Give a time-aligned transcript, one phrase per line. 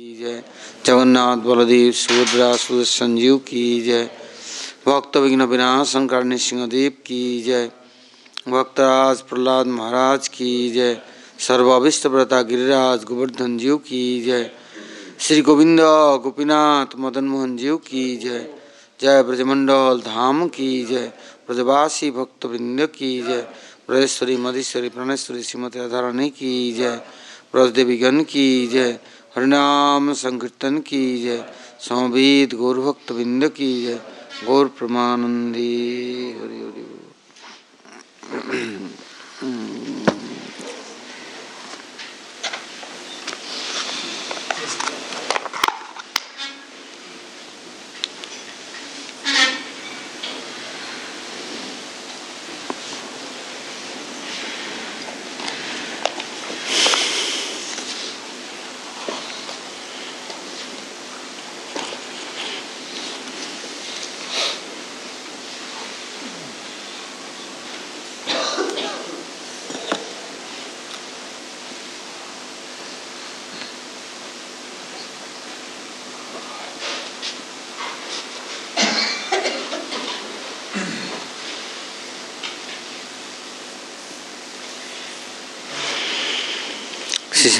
[0.00, 0.42] की जय
[0.86, 4.04] जगन्नाथ बलदेव, सुभद्रा, सुदर्शन जीव की जय
[4.86, 7.66] भक्त विघ्न विनाशन करने सिंहदेव की जय
[8.48, 10.96] भक्तराज प्रहलाद महाराज की जय
[11.38, 14.50] सर्वाभिष्ट व्रता गिरिराज, गोवर्धन जीव की जय
[15.20, 15.80] श्री गोविंद,
[16.24, 18.48] गोपीनाथ, मदन मोहन जीव की जय
[19.00, 21.12] जय ब्रजमंडल धाम की जय
[21.46, 23.46] ब्रजवासी भक्तवृंद की जय
[23.88, 27.00] ब्रजेश्वरी, मधेश्वरी, प्राणेश्वरी, श्रीमती राधारानी की जय
[27.52, 28.98] ब्रजदेवीगण की जय
[29.36, 34.00] हरिनाम संकीर्तन की जय संवेद गौरभक्तवृंद की जय
[34.46, 36.86] गौर प्रमानंदी। हरि हरि।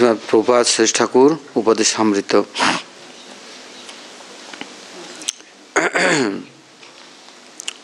[0.00, 2.34] श्रीमद प्रभुपाद श्रेष्ठ Thakur Upadeshamrita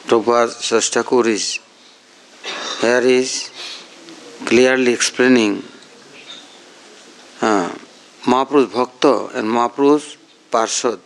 [0.09, 1.61] Prabhupada Srishti Thakur is
[2.81, 3.51] here is
[4.47, 5.63] clearly explaining
[7.43, 7.69] uh,
[8.25, 10.17] Mahapurush Bhakta and Mahapurush
[10.51, 11.01] Parshad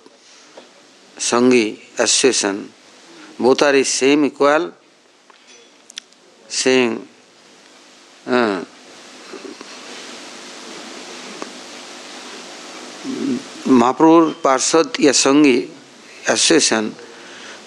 [1.29, 1.65] Sanghi
[1.99, 2.73] Association
[3.39, 4.73] both are same equal
[6.49, 7.09] saying
[8.27, 8.60] uh,
[13.03, 15.71] Parshad Yasangi
[16.29, 16.95] association,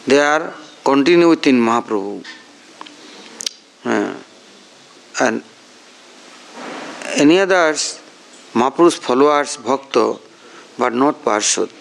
[0.05, 0.53] they are
[0.83, 2.23] continue within Mahaprabhu.
[3.85, 4.15] Uh,
[5.21, 5.43] and
[7.15, 7.99] any others,
[8.53, 10.19] Mahaprabhu's followers, Bhakta,
[10.77, 11.71] but not Parshad.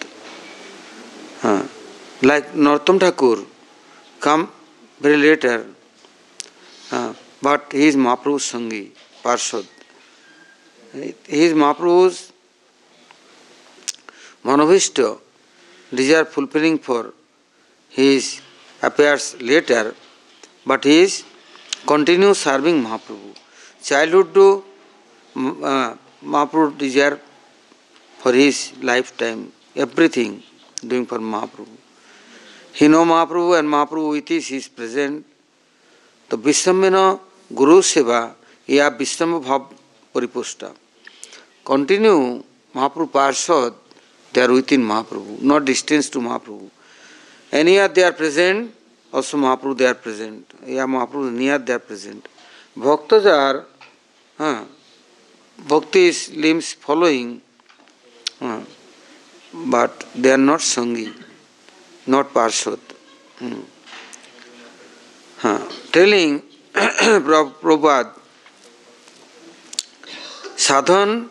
[1.43, 1.67] Uh,
[2.23, 3.45] like Narottam Thakur,
[4.19, 4.51] come
[4.99, 5.67] very later,
[6.91, 8.91] uh, but he is Mahaprabhu's Sangi,
[9.23, 9.67] Parshad.
[10.93, 12.32] He is Mahaprabhu's
[14.44, 15.18] Manavishta,
[15.94, 17.12] desire fulfilling for
[17.88, 18.40] his
[18.82, 19.94] appears later,
[20.66, 21.24] but he is
[21.86, 23.34] continue serving Mahaprabhu.
[23.82, 24.64] Childhood to
[25.36, 27.18] uh, Mahaprabhu desire
[28.18, 30.42] for his lifetime, everything
[30.86, 31.76] doing for Mahaprabhu.
[32.72, 35.24] He know Mahaprabhu and Mahaprabhu with us is present.
[36.30, 36.96] तो विश्वमेन
[37.56, 38.20] गुरु सेवा
[38.68, 39.58] या विश्वम भाव
[40.14, 40.66] परिपुष्टा
[41.66, 42.18] continue
[42.76, 43.74] महाप्रभु पार्षद
[44.33, 46.69] they are within Mahaprabhu, not distance to Mahaprabhu.
[47.51, 48.73] Anywhere they are present,
[49.13, 50.51] also Mahaprabhu they are present.
[50.65, 52.27] Yeah, Mahaprabhu near they are present.
[52.75, 53.65] Bhaktas are,
[54.39, 54.65] uh,
[55.67, 57.41] bhakti is limbs following,
[58.41, 58.61] uh,
[59.53, 61.13] but they are not Sangi,
[62.07, 62.79] not Parshad.
[63.37, 63.61] Hmm.
[65.43, 66.41] Uh, telling
[66.73, 68.17] Prabhupada,
[70.55, 71.29] sadhan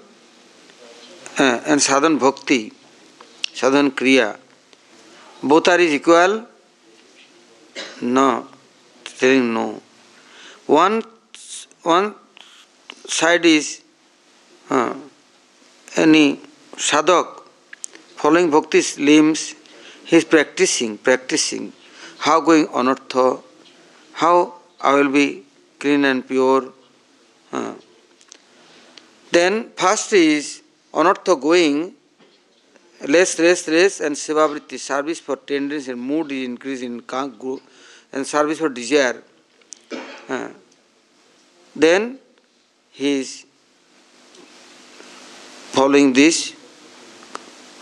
[1.39, 2.73] uh, and sadhan bhakti
[3.55, 4.37] sadhan kriya,
[5.43, 6.47] both are is equal?
[8.01, 8.49] No.
[9.19, 9.81] Telling no.
[10.67, 11.03] One,
[11.83, 12.15] one
[13.07, 13.83] side is
[14.71, 14.95] uh,
[15.97, 16.41] any
[16.77, 17.43] sadhak
[18.17, 19.55] following bhakti's limbs,
[20.05, 21.73] he is practicing, practicing
[22.19, 23.43] how going anartha,
[24.13, 25.43] how I will be
[25.81, 26.73] clean and pure.
[27.53, 27.75] Uh.
[29.33, 30.63] Then first is
[30.93, 31.95] anartha going
[33.07, 37.63] less, less, less, and Sivavriti, service for tenderness and mood is increased in group,
[38.13, 39.23] and service for desire.
[40.29, 40.49] Uh,
[41.75, 42.19] then
[42.91, 43.45] he is
[45.73, 46.55] following this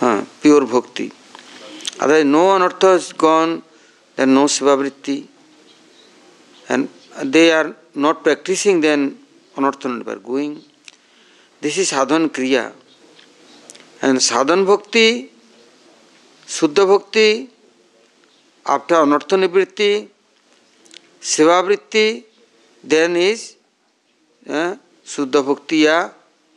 [0.01, 1.13] uh, pure bhakti.
[1.99, 3.63] Otherwise, no anartha is gone,
[4.17, 5.27] then no Sivavriti,
[6.69, 6.89] and
[7.25, 9.19] they are not practicing, then
[9.57, 10.63] anartha not going.
[11.61, 12.73] This is sadhan kriya.
[14.01, 15.09] And साधन भक्ति
[16.49, 17.29] शुद्ध भक्ति
[18.67, 19.91] after अनर्थ निवृत्ति
[21.27, 22.07] सेवावृत्ति
[22.85, 23.45] then is
[25.07, 25.99] शुद्ध भक्ति या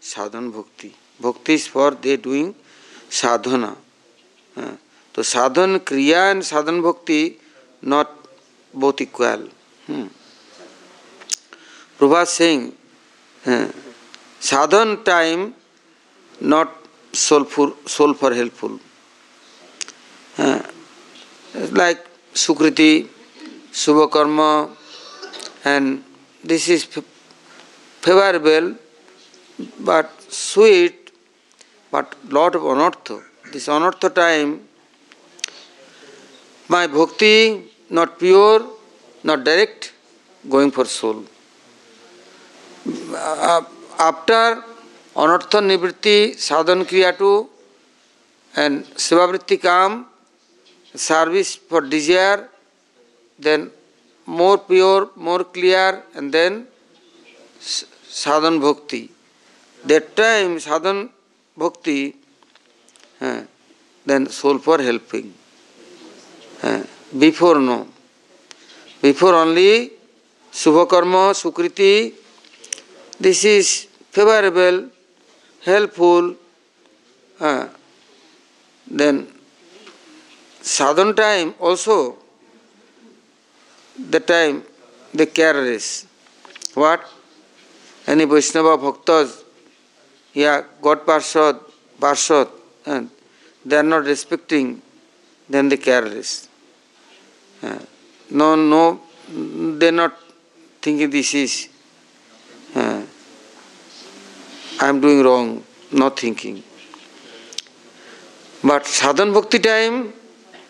[0.01, 2.53] साधन भक्ति भक्ति इज़ फॉर दे डूइंग
[3.13, 3.75] साधना
[5.15, 7.19] तो साधन क्रिया एंड साधन भक्ति
[7.83, 8.15] not
[8.73, 9.47] both equal
[11.99, 12.71] Prabha Singh
[14.41, 15.51] साधन time
[16.43, 16.82] not
[17.13, 18.73] soulful soulful helpful
[20.37, 20.61] হ্যাঁ
[21.71, 21.97] like
[22.35, 22.91] Sukriti,
[23.73, 24.39] শুভকর্ম
[25.63, 25.87] and
[26.43, 26.81] this is
[28.03, 28.65] favourable
[29.79, 30.07] but
[30.47, 30.97] sweet
[31.93, 33.07] but lot of Anartha
[33.51, 34.45] this Anartha time
[36.69, 37.35] my ভক্তি
[37.91, 38.55] not pure
[39.23, 39.81] not direct
[40.43, 41.17] going for soul
[43.99, 44.72] after
[45.15, 46.17] অনর্থ নিবৃত্তি
[46.47, 47.31] সাধন ক্রিয়াটু
[48.53, 48.75] and
[49.05, 49.91] সেবাবৃত্তি come
[50.95, 52.37] service for desire
[53.39, 53.61] then
[54.27, 56.53] more pure more clear and then
[58.23, 59.01] সাধন ভক্তি।
[59.83, 60.97] That time সাধন
[61.57, 61.99] ভক্তি
[63.21, 63.41] হ্যাঁ
[64.07, 65.23] then soul for helping
[66.63, 66.81] হ্যাঁ
[67.21, 67.79] before no
[69.03, 69.71] before only
[70.53, 71.93] শুভকর্ম, Sukriti
[73.23, 73.67] this is
[74.13, 74.75] favourable
[77.39, 77.67] uh,
[78.89, 79.27] then
[80.61, 82.17] sadhan time also,
[84.09, 84.63] the time
[85.13, 86.05] the careless.
[86.73, 87.01] What?
[88.07, 89.43] Any Vaishnava Bhaktas,
[90.33, 91.59] yeah, God Parshad,
[91.99, 92.49] Parshad,
[92.85, 93.09] and
[93.65, 94.81] they are not respecting,
[95.47, 96.49] then they careless.
[97.61, 97.79] Uh,
[98.29, 98.99] no, no,
[99.77, 100.19] they are not
[100.81, 101.69] thinking this is,
[104.83, 105.63] I am doing wrong,
[105.93, 106.61] not thinking.
[108.69, 110.11] But sadhan bhakti time,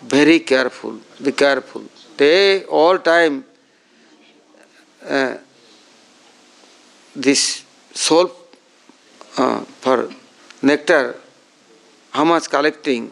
[0.04, 1.84] very careful, be careful.
[2.18, 3.44] They all time,
[5.10, 5.38] uh,
[7.16, 8.30] this soul
[9.38, 9.98] uh, for
[10.62, 11.16] nectar,
[12.12, 13.12] how much collecting,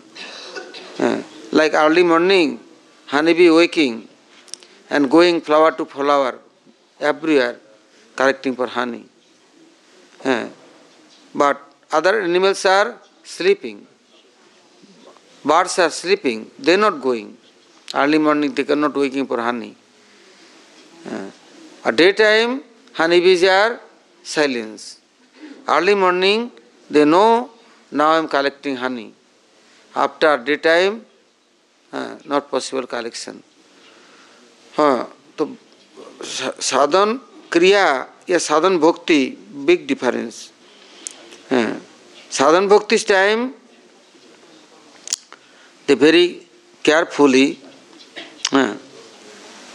[0.99, 2.59] uh, like early morning,
[3.07, 4.07] honeybee waking
[4.91, 6.37] and going flower to flower,
[6.99, 7.55] everywhere
[8.15, 9.05] collecting for honey.
[10.23, 10.47] Uh,
[11.34, 13.86] but other animals are sleeping.
[15.44, 17.36] Birds are sleeping, they are not going.
[17.94, 19.76] Early morning they cannot waking for honey.
[21.08, 21.30] Uh,
[21.84, 23.80] at daytime, honeybees are
[24.22, 24.98] silence.
[25.68, 26.50] Early morning
[26.90, 27.50] they know
[27.90, 29.14] now I am collecting honey.
[29.94, 31.04] After daytime,
[31.92, 33.42] uh, not possible collection.
[34.78, 35.56] हाँ तो
[36.22, 37.14] साधन
[37.52, 37.84] क्रिया
[38.30, 39.20] या साधन भक्ति
[39.66, 40.40] big difference
[42.31, 43.37] Sadhan bhakti time
[45.87, 46.25] the very
[46.85, 47.47] carefully
[48.53, 48.73] হ্যাঁ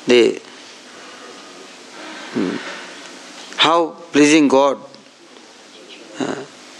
[0.08, 0.22] they
[3.64, 3.80] how
[4.12, 4.78] pleasing God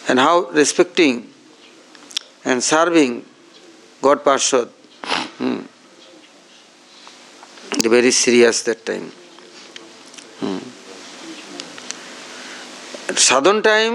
[0.05, 1.13] and how respecting
[2.45, 3.09] and serving
[4.03, 4.67] God parshad
[7.81, 9.05] the very serious that time
[13.27, 13.93] Sadhan time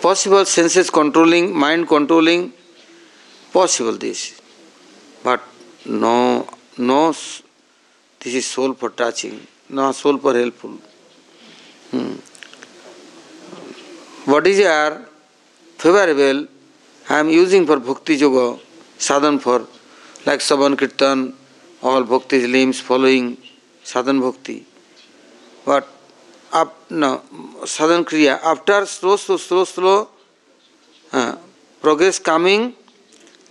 [0.00, 2.52] possible senses controlling, mind controlling,
[3.52, 4.40] possible this.
[5.22, 5.42] But
[5.84, 6.48] no,
[6.78, 10.78] no, this is soul for touching, no soul for helpful.
[11.90, 12.14] Hmm.
[14.30, 15.06] What is your
[15.78, 16.46] favorable?
[17.08, 18.60] I am using for bhakti yoga,
[18.98, 19.66] sadhan for,
[20.26, 21.34] like Savan Kirtan,
[21.82, 23.36] all bhakti's limbs following
[23.84, 24.64] sadhan bhakti.
[25.64, 25.88] But
[26.50, 27.10] আপ, না,
[27.66, 29.94] সাধন ক্রিয়া। After slow slow slow slow
[31.12, 31.34] হ্যাঁ
[31.84, 32.58] progress coming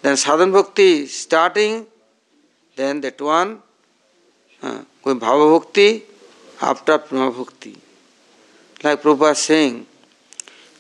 [0.04, 0.90] then সাধন ভক্তি
[1.22, 1.70] starting
[2.78, 3.48] then that one
[4.62, 4.82] হ্যাঁ
[5.22, 5.88] bhavabhakti
[6.70, 7.74] after premabhakti
[8.84, 9.70] like Prabha Singh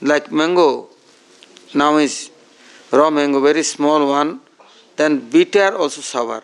[0.01, 0.71] like mango
[1.75, 2.15] নাম is
[2.93, 4.27] raw mango very small one
[4.97, 6.41] then bitter also sour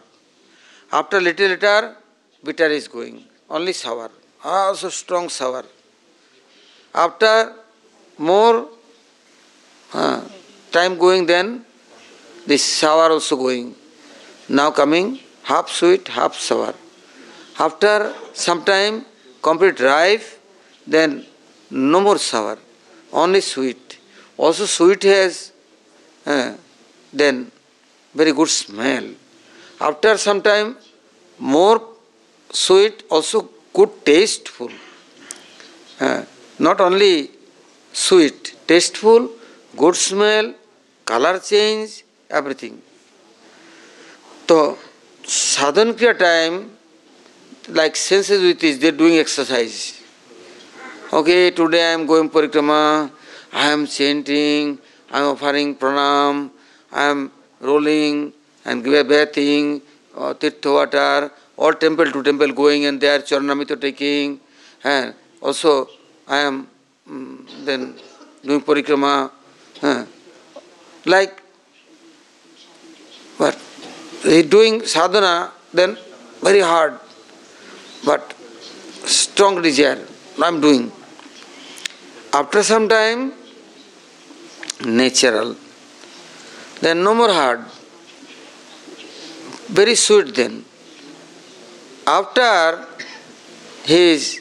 [0.91, 1.82] after little little
[2.44, 3.15] bitter is going
[3.55, 4.12] only sour
[4.46, 5.66] also strong sour.
[6.94, 7.54] After
[8.18, 8.68] more
[9.94, 10.22] uh,
[10.72, 11.66] time going, then
[12.46, 13.75] this sour also going.
[14.48, 16.74] Now coming half sweet, half sour.
[17.60, 19.06] After some time,
[19.42, 20.24] complete ripe,
[20.86, 21.25] then
[21.72, 22.58] no more sour,
[23.12, 24.00] only sweet.
[24.38, 25.52] Also sweet has
[26.25, 26.54] uh,
[27.12, 27.52] then
[28.14, 29.06] very good smell.
[29.80, 30.78] After some time,
[31.40, 31.82] more
[32.52, 34.72] sweet, also good tasteful.
[36.00, 36.24] Uh,
[36.60, 37.29] not only
[37.91, 39.29] sweet, tasteful,
[39.75, 40.53] good smell,
[41.03, 42.82] color change, everything.
[44.48, 44.77] So,
[45.24, 46.72] sadhan kriya time,
[47.70, 50.01] like senses with is they're doing exercise.
[51.12, 53.12] Okay, today I am going parikrama,
[53.53, 54.79] I am chanting,
[55.12, 56.51] I am offering pranam,
[56.91, 58.34] I am rolling
[58.65, 59.82] and bathing,
[60.15, 64.40] uh, tirtha water, all temple to temple going and there Charanamrita taking,
[64.84, 65.90] and also
[66.28, 66.68] I am
[67.08, 67.96] um, then
[68.44, 69.32] doing parikrama.
[69.82, 70.06] Uh,
[71.06, 71.42] like,
[73.38, 73.58] but
[74.24, 75.98] doing sadhana, then
[76.42, 77.00] very hard,
[78.04, 78.34] but
[79.06, 80.04] strong desire.
[80.42, 80.92] I'm doing.
[82.34, 83.34] After some time,
[84.84, 85.56] natural.
[86.82, 87.62] Then no more hard.
[89.70, 90.66] Very sweet then.
[92.08, 92.86] After
[93.84, 94.40] his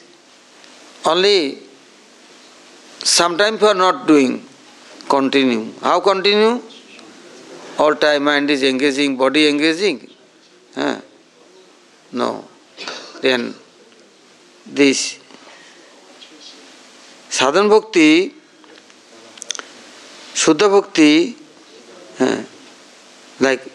[1.03, 1.57] only
[2.99, 4.45] sometime for not doing,
[5.09, 5.73] continue.
[5.81, 6.61] How continue?
[7.79, 10.07] All time mind is engaging, body engaging.
[10.75, 11.01] Huh?
[12.11, 12.47] No.
[13.21, 13.55] Then
[14.65, 15.19] this
[17.29, 18.31] sadhan bhakti,
[20.35, 21.35] Shuddha bhakti,
[22.19, 22.43] huh?
[23.39, 23.71] like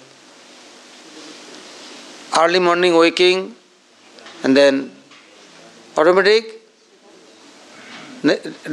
[2.39, 3.57] early morning waking
[4.43, 4.91] and then
[5.97, 6.61] automatic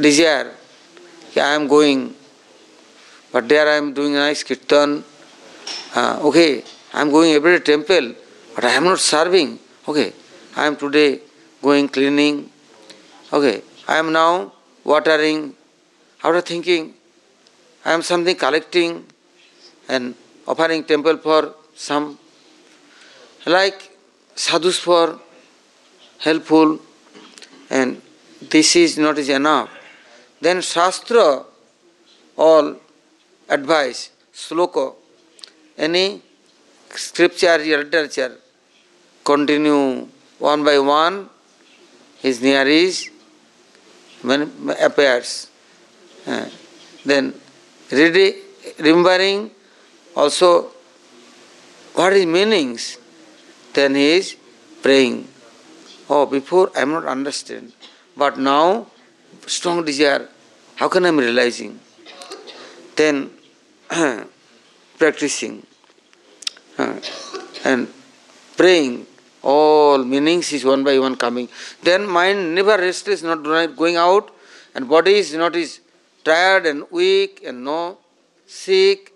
[0.00, 0.54] desire,
[1.36, 2.14] I am going,
[3.32, 5.04] but there I am doing nice kirtan.
[5.94, 8.14] Uh, okay, I am going every temple,
[8.54, 9.58] but I am not serving.
[9.86, 10.12] Okay,
[10.56, 11.20] I am today
[11.62, 12.50] going cleaning.
[13.32, 14.52] Okay, I am now
[14.84, 15.54] watering.
[16.22, 16.94] After thinking,
[17.84, 19.06] I am something collecting
[19.88, 20.14] and
[20.46, 22.18] offering temple for some,
[23.46, 23.96] like
[24.34, 25.20] sadhus for
[26.18, 26.78] helpful
[27.70, 28.00] and
[28.50, 29.70] this is not is enough.
[30.40, 31.44] Then Shastra,
[32.36, 32.76] all
[33.48, 34.94] advice, sloka,
[35.76, 36.22] any
[36.90, 38.36] scripture, literature,
[39.24, 40.08] continue
[40.38, 41.28] one by one,
[42.18, 43.10] his near is
[44.22, 45.50] when appears.
[46.26, 46.48] Uh,
[47.04, 47.34] then
[47.90, 48.34] ready,
[48.78, 49.50] remembering
[50.16, 50.70] also
[51.94, 52.98] what is meanings,
[53.72, 54.36] then he is
[54.82, 55.26] praying.
[56.10, 57.72] Oh, before I am not understand.
[58.16, 58.86] But now,
[59.46, 60.28] strong desire,
[60.76, 61.78] how can I am realizing?
[62.96, 63.30] Then,
[64.98, 65.66] practicing
[66.78, 66.98] uh,
[67.64, 67.88] and
[68.56, 69.06] praying,
[69.42, 71.48] all meanings is one by one coming.
[71.82, 73.42] Then mind never restless, not
[73.76, 74.30] going out,
[74.74, 75.80] and body is not is
[76.24, 77.98] tired and weak and no
[78.46, 79.12] sick,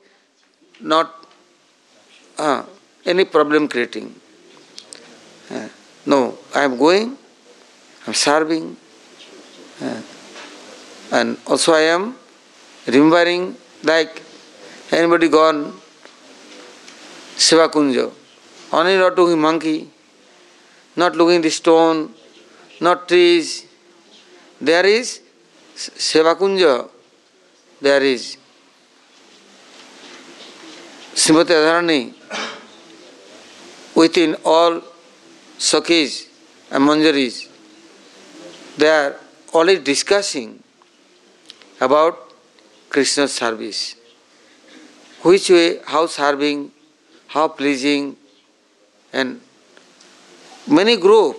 [0.81, 1.27] not
[2.39, 2.65] uh,
[3.05, 4.15] any problem creating.
[5.51, 5.69] Uh,
[6.07, 7.17] no, I am going,
[8.07, 8.77] I am serving,
[11.13, 12.17] and also I am
[12.87, 14.23] remembering like
[14.91, 15.73] anybody gone
[17.37, 18.11] Shiva Kunja,
[18.73, 19.91] only not looking monkey,
[20.97, 22.13] not looking the stone,
[22.81, 23.67] not trees.
[24.61, 25.21] There is
[25.77, 26.89] Shiva Kunja,
[27.81, 28.37] there is
[31.15, 32.15] Srimati Adharani
[33.95, 34.83] within all
[35.59, 36.27] Sakis
[36.71, 37.49] and Manjaris.
[38.77, 39.17] They are
[39.53, 40.63] always discussing
[41.81, 42.33] about
[42.89, 43.97] Krishna's service.
[45.23, 46.73] Which way, how serving,
[47.29, 48.17] how pleasing,
[49.13, 49.41] and
[50.67, 51.37] many group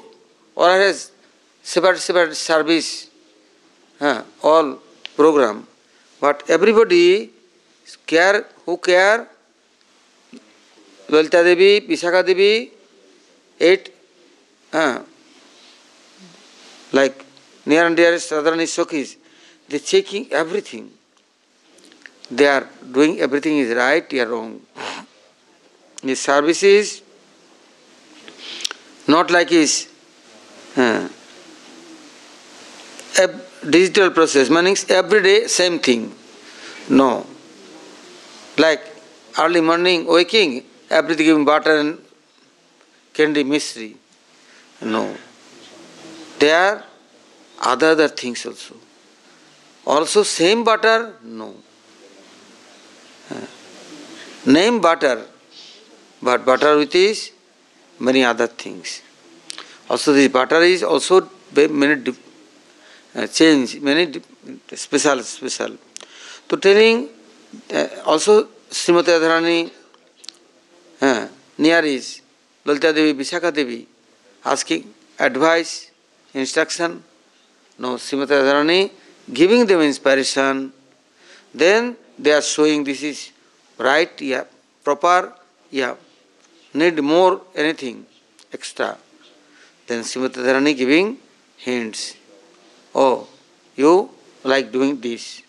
[0.55, 1.11] or has
[1.61, 3.09] separate separate service,
[3.99, 4.79] uh, all
[5.15, 5.67] program.
[6.19, 7.31] But everybody
[8.05, 9.27] care who care
[11.09, 12.71] Lalita Devi, Vishakha Devi,
[13.59, 13.92] eight,
[14.73, 15.03] uh,
[16.91, 17.25] like
[17.65, 19.15] near and dearest Radharani Sakhis,
[19.69, 20.91] they checking everything.
[22.29, 24.61] They are doing everything is right or wrong.
[26.01, 27.01] His service is
[29.07, 29.87] not like his
[30.75, 31.07] uh,
[33.69, 36.13] digital process, meaning every day same thing.
[36.89, 37.25] No.
[38.57, 38.81] Like
[39.39, 41.99] early morning waking, everything giving butter and
[43.13, 43.95] candy mystery.
[44.83, 45.15] No.
[46.39, 46.83] They are
[47.61, 48.75] other other things also.
[49.85, 51.13] Also same butter?
[51.23, 51.55] No.
[54.45, 55.25] Name butter,
[56.21, 57.31] but butter with is
[57.99, 59.01] many other things.
[59.89, 62.13] Also this butter is also many
[63.15, 64.21] uh, change, many
[64.73, 65.77] special, special.
[66.49, 67.07] To telling
[67.73, 69.71] uh, also Srimati Adharani
[71.01, 72.21] uh, near is
[72.65, 73.87] Lalita Devi, Vishakha Devi
[74.45, 75.91] asking advice,
[76.33, 77.03] instruction,
[77.79, 78.91] no, Srimati Radharani
[79.31, 80.71] giving them inspiration,
[81.53, 83.31] then they are showing this is
[83.77, 84.43] right, yeah,
[84.83, 85.33] proper,
[85.71, 85.95] yeah,
[86.73, 88.05] need more anything
[88.51, 88.97] extra.
[89.87, 91.17] Then Srimati Radharani giving
[91.57, 92.15] hints.
[92.93, 93.27] Oh,
[93.75, 94.11] you
[94.43, 95.41] like doing this,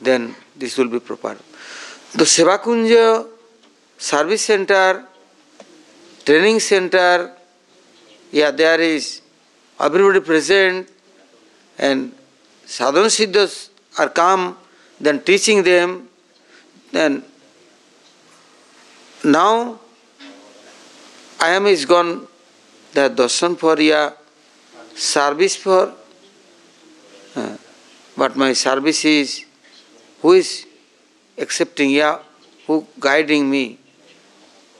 [0.00, 1.36] then this will be proper.
[2.12, 3.26] The Sevakunja
[3.96, 5.04] service center,
[6.24, 7.32] training center,
[8.30, 9.22] yeah, there is
[9.80, 10.88] everybody present,
[11.78, 12.12] and
[12.66, 14.56] sadhana siddhas are come,
[15.00, 16.08] then teaching them,
[16.92, 17.24] then
[19.24, 19.78] now
[21.40, 22.26] I am is gone
[22.92, 24.12] the darshan for ya
[24.94, 25.94] service for
[27.36, 27.56] uh,
[28.16, 29.44] but my service is
[30.22, 30.66] who is
[31.36, 32.18] accepting ya
[32.66, 33.78] who guiding me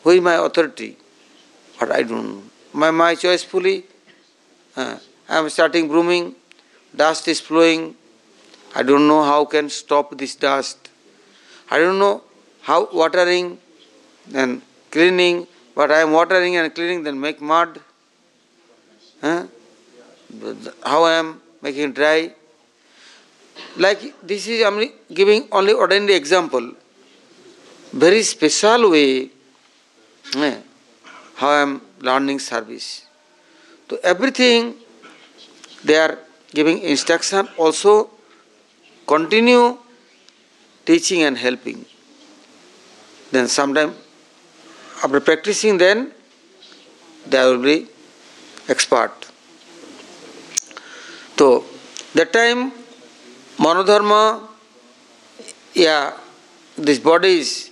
[0.02, 0.97] who is my authority?
[1.78, 2.43] But I don't know
[2.80, 3.76] my, my choicefully
[4.76, 6.35] uh, I am starting grooming,
[6.94, 7.94] dust is flowing
[8.75, 10.90] I don't know how can stop this dust
[11.70, 12.23] I don't know
[12.62, 13.58] how watering
[14.35, 15.47] and cleaning
[15.78, 17.80] but I am watering and cleaning, then make mud.
[19.20, 19.44] Huh?
[20.85, 22.32] How I am making dry.
[23.76, 24.82] Like this is I'm
[25.14, 26.73] giving only ordinary example.
[27.92, 29.30] Very special way
[30.37, 30.56] eh,
[31.38, 33.07] how I am learning service.
[33.88, 34.75] So everything
[35.85, 36.18] they are
[36.52, 38.11] giving instruction also
[39.07, 39.78] continue
[40.85, 41.85] teaching and helping.
[43.30, 43.95] Then sometime
[45.02, 46.12] after practicing, then
[47.26, 47.87] they will be
[48.68, 49.12] expert.
[51.37, 51.64] So,
[52.14, 52.73] that time,
[53.59, 54.49] Manodharma,
[55.75, 56.16] yeah,
[56.76, 57.71] these bodies,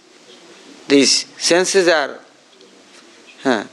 [0.87, 2.21] these senses are,
[3.43, 3.65] huh,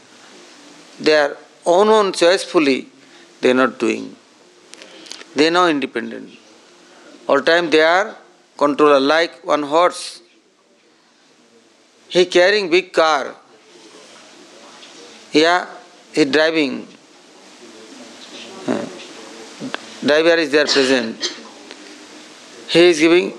[1.00, 2.88] they are own own choicefully,
[3.42, 4.16] they are not doing.
[5.36, 6.30] They are now independent.
[7.28, 8.16] All time they are
[8.58, 10.22] controller, like one horse.
[12.10, 13.36] He carrying big car,
[15.34, 15.66] Yeah,
[16.14, 16.88] he driving.
[18.68, 18.86] Uh,
[20.06, 21.34] driver is there present.
[22.68, 23.34] He is giving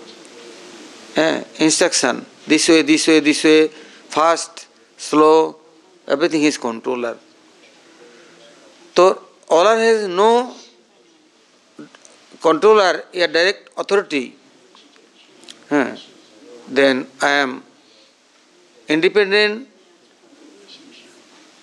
[1.16, 2.26] uh, instruction.
[2.46, 4.66] This way, this way, this way, fast,
[4.96, 5.56] slow,
[6.06, 7.16] everything is controller.
[8.96, 10.54] So, owner has no
[12.40, 14.36] controller, a direct authority.
[15.70, 15.96] Uh,
[16.68, 17.62] then I am
[18.88, 19.68] independent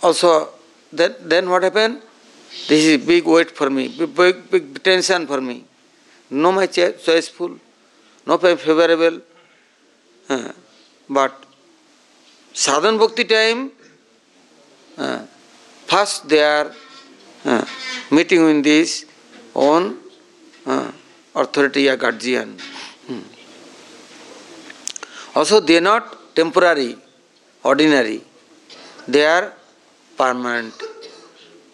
[0.01, 0.49] also,
[0.91, 2.01] then, then what happened?
[2.67, 5.63] This is big weight for me, big, big tension for me.
[6.29, 7.59] No my choiceful,
[8.25, 9.21] no favorable.
[10.29, 10.51] Uh,
[11.09, 11.45] but
[12.53, 13.71] sadhan bhakti time,
[14.97, 15.25] uh,
[15.87, 16.71] first they are
[17.45, 17.65] uh,
[18.11, 19.05] meeting with this
[19.55, 19.97] own
[20.65, 20.91] uh,
[21.35, 22.57] authority or guardian.
[23.07, 23.21] Hmm.
[25.35, 26.97] Also they are not temporary,
[27.63, 28.21] ordinary.
[29.07, 29.53] They are
[30.17, 30.73] permanent.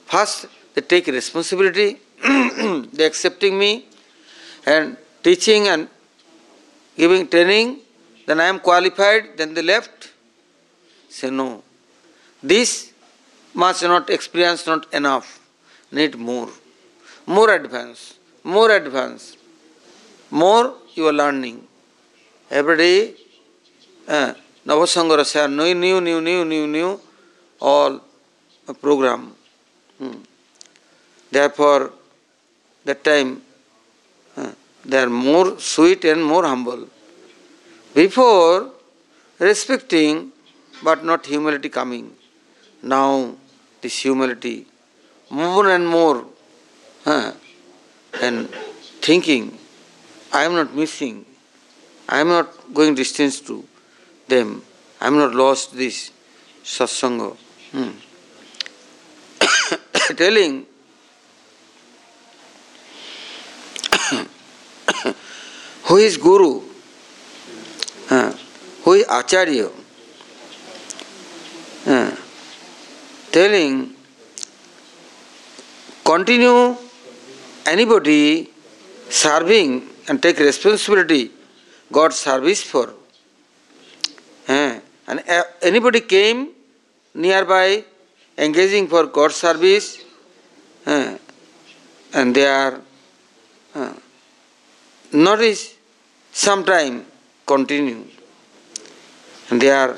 [0.05, 1.97] First, they take responsibility,
[2.93, 3.85] they accepting me
[4.65, 5.89] and teaching and
[6.95, 7.79] giving training,
[8.25, 10.11] then I am qualified, then they left.
[11.09, 11.63] Say no.
[12.41, 12.93] This
[13.57, 15.39] much not experience not enough.
[15.91, 16.49] Need more.
[17.25, 18.13] More advance.
[18.43, 19.35] More advance.
[20.29, 21.65] More you are learning.
[22.51, 23.13] Every day,
[24.07, 24.33] uh,
[24.65, 27.01] Navasangara new, new, new, new, new, new,
[27.59, 27.99] all
[28.67, 29.33] a program.
[29.97, 30.17] Hmm.
[31.31, 31.91] Therefore,
[32.85, 33.41] that time
[34.37, 34.51] uh,
[34.85, 36.87] they are more sweet and more humble.
[37.95, 38.71] Before,
[39.39, 40.31] respecting
[40.83, 42.11] but not humility coming.
[42.83, 43.35] Now,
[43.81, 44.65] this humility,
[45.29, 46.25] more and more,
[47.05, 47.31] uh,
[48.21, 48.49] and
[49.01, 49.57] thinking,
[50.33, 51.25] I am not missing,
[52.09, 53.65] I am not going distance to
[54.27, 54.63] them,
[54.99, 56.11] I am not lost this
[56.63, 57.35] satsanga.
[57.71, 57.91] Hmm.
[60.15, 60.65] telling
[65.83, 66.61] who is Guru,
[68.09, 68.33] uh,
[68.83, 69.69] who is Acharya,
[71.85, 72.15] uh,
[73.37, 73.73] telling
[76.11, 76.75] continue
[77.73, 78.21] anybody
[79.23, 79.69] serving
[80.07, 81.23] and take responsibility
[81.91, 82.93] God service for.
[84.47, 85.23] Uh, and
[85.61, 86.49] anybody came
[87.13, 87.83] nearby
[88.37, 90.03] engaging for God service,
[90.85, 91.17] uh,
[92.13, 92.81] and they are
[93.75, 93.93] uh,
[95.11, 95.75] notice
[96.31, 97.05] sometime
[97.45, 98.05] continue,
[99.49, 99.97] and they are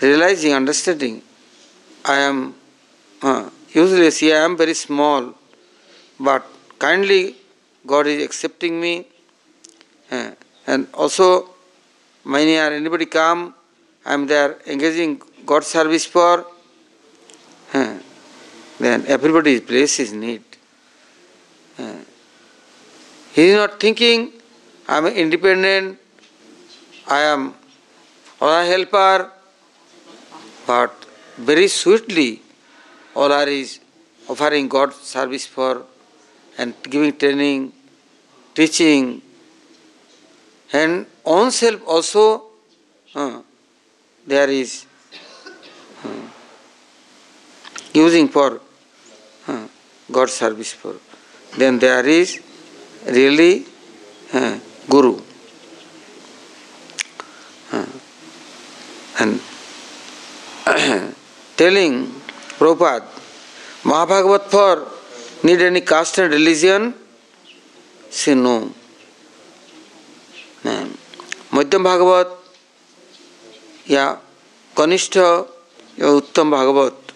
[0.00, 1.22] realizing, understanding.
[2.04, 2.54] I am
[3.24, 5.34] uh, usually see I am very small,
[6.20, 6.46] but
[6.78, 7.22] kindly
[7.86, 9.06] God is accepting me,
[10.10, 10.30] uh,
[10.66, 11.50] and also
[12.24, 13.54] many are anybody come,
[14.06, 16.46] I am there engaging God service for
[18.78, 20.42] then everybody's place is neat.
[23.34, 24.32] He is not thinking,
[24.88, 25.98] I am independent,
[27.08, 27.54] I am
[28.40, 29.30] a helper,
[30.66, 30.92] but
[31.36, 32.43] very sweetly
[33.14, 33.80] Olar is
[34.28, 35.84] offering God service for
[36.58, 37.72] and giving training,
[38.54, 39.22] teaching,
[40.72, 42.44] and own self also
[43.14, 43.40] uh,
[44.26, 44.86] there is
[46.04, 46.08] uh,
[47.92, 48.60] using for
[49.46, 49.66] uh,
[50.10, 50.94] God service for,
[51.56, 52.40] then there is
[53.06, 53.66] really
[54.32, 55.20] uh, Guru.
[57.72, 57.86] Uh,
[59.20, 59.40] and
[61.56, 62.23] telling
[62.58, 63.04] Prabhupada,
[63.84, 64.88] Mahabhagavat for
[65.44, 66.94] need any caste and religion?
[68.10, 68.72] Say no.
[71.54, 72.30] मध्यम भागवत
[73.90, 74.06] या
[74.76, 77.12] कनिष्ठ या उत्तम Bhagavat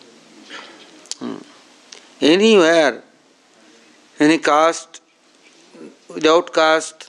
[2.57, 3.01] anywhere
[4.19, 5.01] any caste
[6.15, 7.09] without caste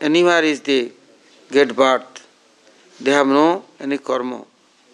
[0.22, 0.80] anywhere is they
[1.50, 2.22] get birth
[2.98, 3.46] they have no
[3.82, 4.34] any कर्म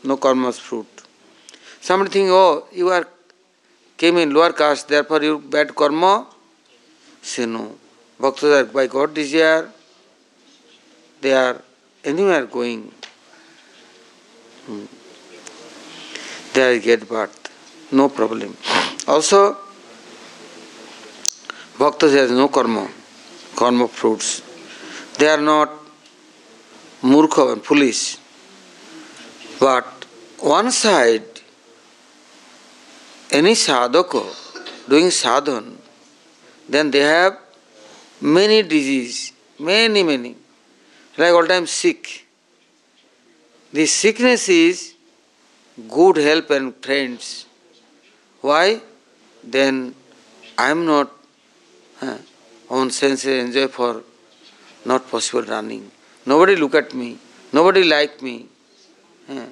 [0.05, 0.94] no कर्म fruit
[1.87, 3.07] Somebody think, oh, you are
[3.99, 6.27] came in lower caste, therefore you bad karma.
[7.21, 7.77] Say no.
[8.19, 9.71] Bhaktas are by God desire.
[11.21, 11.61] They are
[12.03, 12.91] anywhere going.
[14.65, 14.87] Hmm.
[16.55, 17.93] They get birth.
[17.93, 18.57] No problem.
[19.07, 19.59] Also,
[21.77, 22.89] Bhaktas has no karma,
[23.57, 24.41] karma fruits.
[25.19, 25.71] They are not
[27.03, 28.17] murkha and foolish.
[29.61, 30.07] But
[30.41, 31.34] one side,
[33.31, 34.23] any sadhaka
[34.89, 35.77] doing sadhan,
[36.69, 37.39] then they have
[38.21, 40.37] many disease, many, many
[41.17, 42.27] like all time sick.
[43.73, 44.95] The sickness is
[45.89, 47.47] good help and friends.
[48.41, 48.81] Why?
[49.43, 49.95] Then
[50.57, 51.11] I am not
[52.01, 52.19] uh,
[52.71, 54.03] on sense enjoy for
[54.85, 55.91] not possible running.
[56.27, 57.19] Nobody look at me.
[57.53, 58.47] Nobody like me.
[59.29, 59.47] Uh,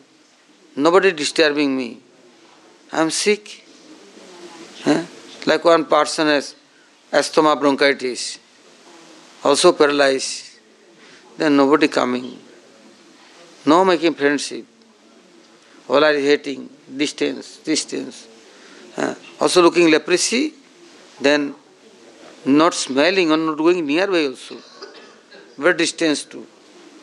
[0.76, 2.00] nobody disturbing me.
[2.92, 3.61] I am sick.
[5.46, 6.54] Like one person has
[7.12, 8.38] asthma bronchitis,
[9.44, 10.52] also paralyzed
[11.36, 12.38] then nobody coming.
[13.64, 14.66] No making friendship.
[15.88, 18.28] All are hating, distance, distance.
[19.40, 20.54] Also looking leprosy,
[21.20, 21.54] then
[22.44, 24.56] not smelling or not going nearby also.
[25.58, 26.46] Very distance too.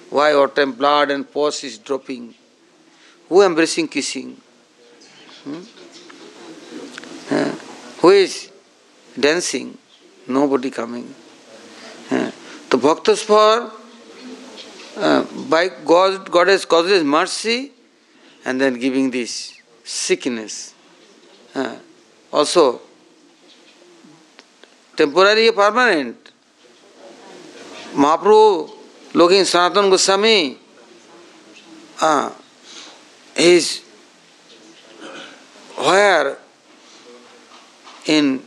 [0.10, 2.34] Why all time blood and pus is dropping?
[3.30, 4.42] Who embracing kissing?
[5.44, 5.62] Hmm?
[8.00, 8.52] Who is
[9.20, 9.78] dancing?
[10.28, 11.14] Nobody coming.
[12.12, 12.32] Uh,
[12.70, 13.72] the bhaktas for
[14.98, 17.72] uh, by God, God has caused His mercy
[18.46, 20.74] and then giving this sickness.
[21.56, 21.78] Uh,
[22.32, 22.82] also,
[24.96, 26.32] temporary or permanent.
[27.94, 28.70] Mahaprabhu,
[29.14, 30.58] looking Sanatan Goswami,
[32.02, 32.32] uh,
[33.36, 33.82] is
[35.76, 36.38] where
[38.18, 38.42] in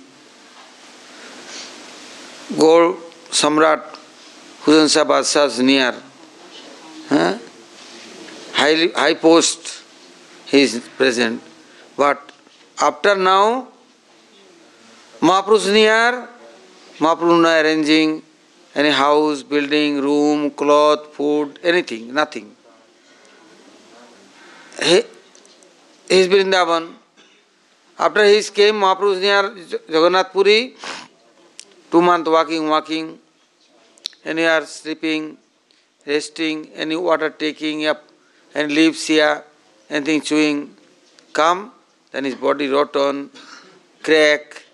[2.58, 2.96] Gaur
[3.30, 3.82] Samrat
[4.64, 5.94] Husain Badshah's near
[7.08, 7.38] Huh?
[8.54, 9.82] High, high post
[10.46, 11.42] he is present.
[11.96, 12.32] But
[12.80, 13.68] after now,
[15.20, 16.28] Mahaprabhu near,
[16.98, 18.22] Mahaprabhu arranging
[18.74, 22.56] any house, building, room, cloth, food, anything, nothing.
[24.82, 25.02] He,
[26.08, 26.94] he is Vrindavan.
[28.02, 29.42] After he came, Mahaprabhu near
[29.88, 30.74] Jagannath Puri,
[31.88, 33.20] two months walking, walking,
[34.24, 35.36] anywhere sleeping,
[36.04, 38.02] resting, any water taking up,
[38.56, 39.44] and leaves here,
[39.88, 40.74] anything chewing,
[41.32, 41.70] come,
[42.10, 43.30] then his body rotten,
[44.02, 44.64] crack,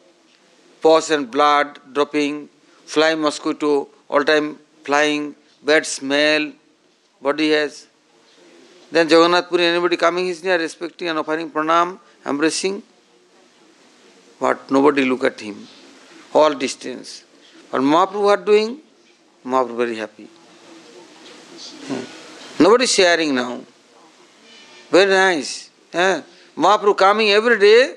[0.81, 2.49] pus and blood dropping,
[2.87, 6.51] flying mosquito, all time flying, bad smell,
[7.21, 7.89] body has.
[8.91, 12.83] Then Jagannath Puri, anybody coming is near, respecting and offering pranam, embracing,
[14.41, 15.67] but nobody look at him,
[16.33, 17.25] all distance.
[17.71, 18.79] But Mahaprabhu are doing?
[19.45, 20.29] Mahaprabhu very happy.
[21.89, 22.63] Hmm.
[22.63, 23.61] Nobody sharing now.
[24.91, 25.71] Very nice.
[25.93, 26.23] Eh?
[26.57, 27.95] Mahaprabhu coming every day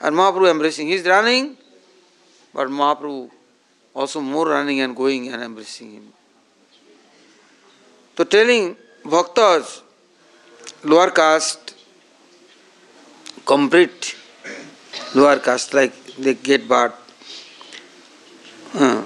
[0.00, 0.88] and Mahaprabhu embracing.
[0.88, 1.56] He is running,
[2.52, 3.30] but Mahaprabhu
[3.94, 6.12] also more running and going and embracing him.
[8.16, 9.82] So telling bhaktas,
[10.84, 11.74] lower caste,
[13.44, 14.16] complete
[15.14, 16.94] lower caste, like they get birth.
[18.74, 19.04] Uh,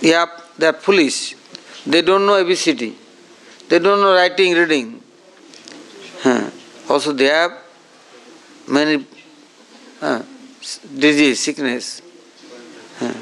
[0.00, 0.26] yeah,
[0.58, 1.36] they are foolish.
[1.86, 2.94] They don't know ABCD.
[3.68, 5.02] They don't know writing, reading.
[6.22, 6.50] Huh.
[6.88, 7.52] Also, they have
[8.68, 9.06] many
[10.00, 10.22] uh,
[10.98, 12.02] disease, sickness.
[12.98, 13.12] Huh.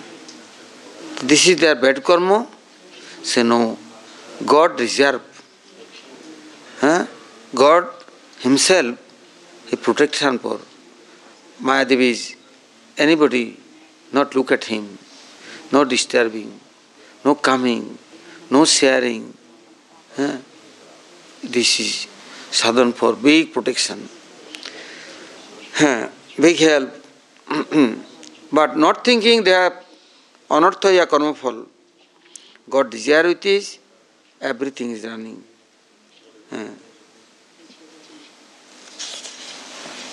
[1.23, 2.49] This is their bad karma.
[3.23, 3.79] Say no.
[4.45, 5.23] God reserve.
[6.81, 7.07] Huh?
[7.55, 7.88] God
[8.40, 8.99] Himself,
[9.68, 10.61] He protection for.
[11.62, 12.37] Mayadevi is
[12.98, 13.57] anybody
[14.12, 14.98] not look at Him,
[15.70, 16.59] no disturbing,
[17.25, 17.98] no coming,
[18.51, 19.33] no sharing.
[20.16, 20.38] Huh?
[21.42, 22.07] this is
[22.51, 24.09] sadhan for big protection,
[25.75, 26.09] huh?
[26.38, 26.90] big help.
[28.53, 29.85] but not thinking they have
[30.51, 31.66] anartha ya karma phal.
[32.68, 33.79] God desire with is,
[34.40, 35.42] everything is running.
[36.51, 36.68] Huh?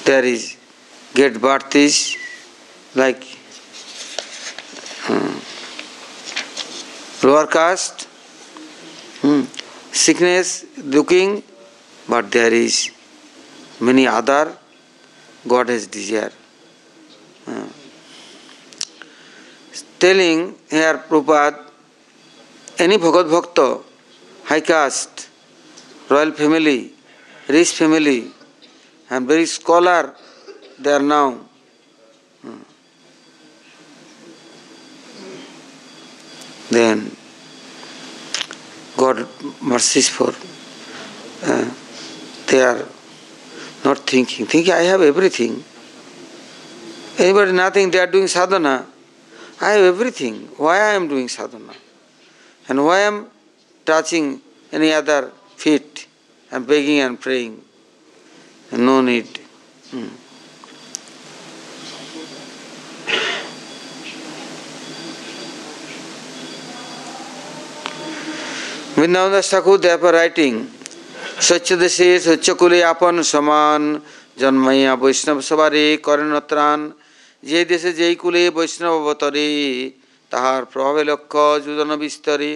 [0.05, 0.58] There is
[1.13, 2.17] get birth is
[2.95, 3.23] like
[5.09, 5.41] um,
[7.23, 8.07] lower caste,
[9.21, 9.43] hmm,
[9.91, 11.43] sickness, looking,
[12.07, 12.91] but there is
[13.79, 14.55] many other
[15.47, 16.31] God has desire.
[17.47, 17.67] Uh,
[19.99, 21.65] telling here Prabhupada,
[22.77, 23.79] any Bhagavad Bhakta,
[24.45, 25.29] high caste,
[26.09, 26.93] royal family,
[27.47, 28.31] rich family,
[29.09, 30.15] and very scholar,
[30.79, 31.39] they are now.
[32.41, 32.61] Hmm.
[36.69, 37.11] Then
[38.97, 39.27] God
[39.61, 40.33] mercies for
[41.43, 41.73] uh,
[42.47, 42.85] they are
[43.83, 44.45] not thinking.
[44.45, 45.63] Thinking I have everything.
[47.17, 48.85] Anybody nothing, they are doing sadhana.
[49.61, 50.47] I have everything.
[50.57, 51.73] Why I am doing sadhana?
[52.67, 53.27] And why I am
[53.85, 56.07] touching any other feet
[56.51, 57.61] and begging and praying?
[58.71, 59.27] No need.
[59.91, 60.07] Hmm.
[68.99, 70.55] Das Thakur therefore writing,
[71.47, 73.81] স্বচ্ছ দেশে স্বচ্ছ কুলে আপন সমান
[74.39, 76.79] জন্মাইয়া বৈষ্ণব সবারে করেন ত্রাণ
[77.43, 79.49] যে দেশে যেই কুলে বৈষ্ণব অবতরে
[80.31, 82.51] তাহার প্রভাবে লক্ষ্য যুজন বিস্তরে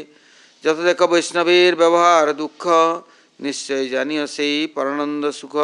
[0.63, 2.63] যত দেখ বৈষ্ণবের ব্যবহার দুঃখ
[3.39, 5.55] নিশ্চয় জানিও সেই পরানন্দ সুখ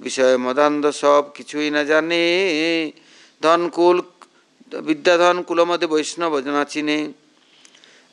[0.00, 2.24] বিষয় মদান্দ সব কিছুই না জানে
[3.42, 3.96] ধন কুল
[4.82, 6.98] বিদ্যাধন কুলমতে বৈষ্ণব জনা চিনে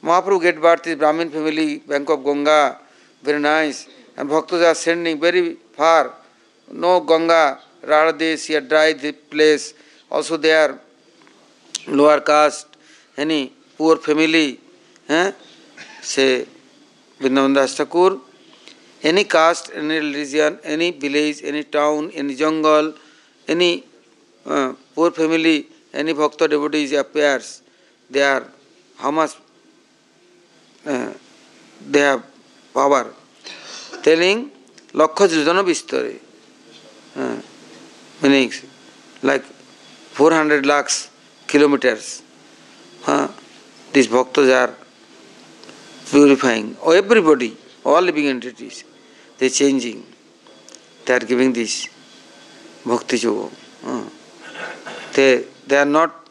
[0.04, 2.62] Mahaprabhu get Bharti Brahmin family bank of Ganga
[3.24, 5.42] very nice and भक्त भक्तोजा sending very
[5.78, 6.12] far
[6.72, 7.44] no Ganga
[7.86, 9.74] राड़देश या dry द्लेस
[10.12, 10.76] also they are
[11.90, 12.78] lower caste
[13.18, 13.40] यानी
[13.80, 14.48] पुअर फैमिली
[15.10, 15.26] हैं
[16.06, 16.26] से
[17.20, 18.22] Vrindavan Das Thakur
[19.04, 22.94] any caste any religion any village any town any jungle
[23.48, 23.72] any
[24.46, 25.58] poor family
[26.02, 27.50] any भक्त devotees या pairs
[28.12, 28.46] they are
[28.98, 29.12] how
[30.86, 32.24] they have
[32.74, 33.14] power.
[34.02, 34.52] Telling
[34.94, 36.20] Lakha Jujana Bistare,
[37.16, 37.42] uh,
[38.22, 38.52] meaning
[39.22, 41.10] like 400 lakhs
[41.48, 42.22] kilometers.
[43.08, 43.28] Uh,
[43.92, 44.76] these bhaktas are
[46.10, 46.78] purifying.
[46.82, 48.84] Oh, everybody, all living entities,
[49.38, 50.04] they are changing.
[51.06, 51.90] They are giving this
[52.86, 53.50] bhakti yoga.
[53.86, 54.04] Uh,
[55.14, 56.24] they, they are not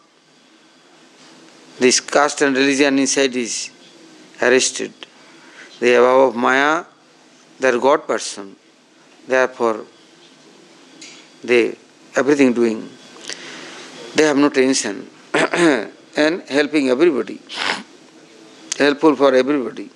[1.78, 3.71] this caste and religion inside is
[4.42, 4.92] arrested.
[5.80, 6.84] They are above Maya,
[7.60, 8.56] they are God person.
[9.26, 9.86] Therefore,
[11.44, 11.76] they
[12.16, 12.88] everything doing.
[14.14, 17.40] They have no tension and helping everybody.
[18.78, 19.90] Helpful for everybody.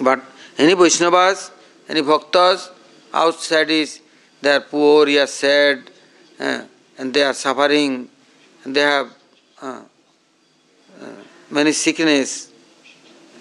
[0.00, 0.22] But
[0.56, 1.50] any Vaishnavas,
[1.88, 2.70] any Bhaktas,
[3.12, 4.00] outside is
[4.40, 5.90] they are poor, they are sad,
[6.38, 6.62] uh,
[6.96, 8.08] and they are suffering,
[8.64, 9.12] and they have
[9.60, 9.82] uh,
[11.00, 11.06] uh,
[11.50, 12.50] many sickness.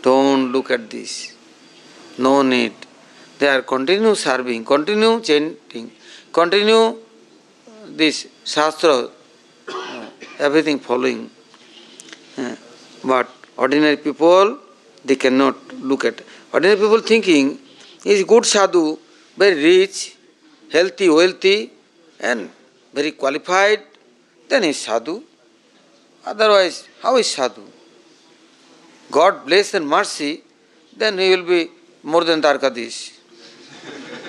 [0.01, 1.33] Don't look at this.
[2.17, 2.73] No need.
[3.39, 5.91] They are continue serving, continue chanting,
[6.31, 6.97] continue
[7.85, 9.09] this Shastra,
[10.39, 11.29] everything following.
[13.03, 14.57] But ordinary people,
[15.05, 16.21] they cannot look at.
[16.51, 17.59] Ordinary people thinking,
[18.03, 18.97] is good sadhu,
[19.35, 20.15] very rich,
[20.71, 21.71] healthy, wealthy,
[22.19, 22.49] and
[22.93, 23.83] very qualified,
[24.49, 25.21] then is sadhu.
[26.25, 27.63] Otherwise, how is sadhu?
[29.11, 30.43] God bless and mercy,
[30.95, 31.69] then he will be
[32.03, 33.13] more than Tarkadish.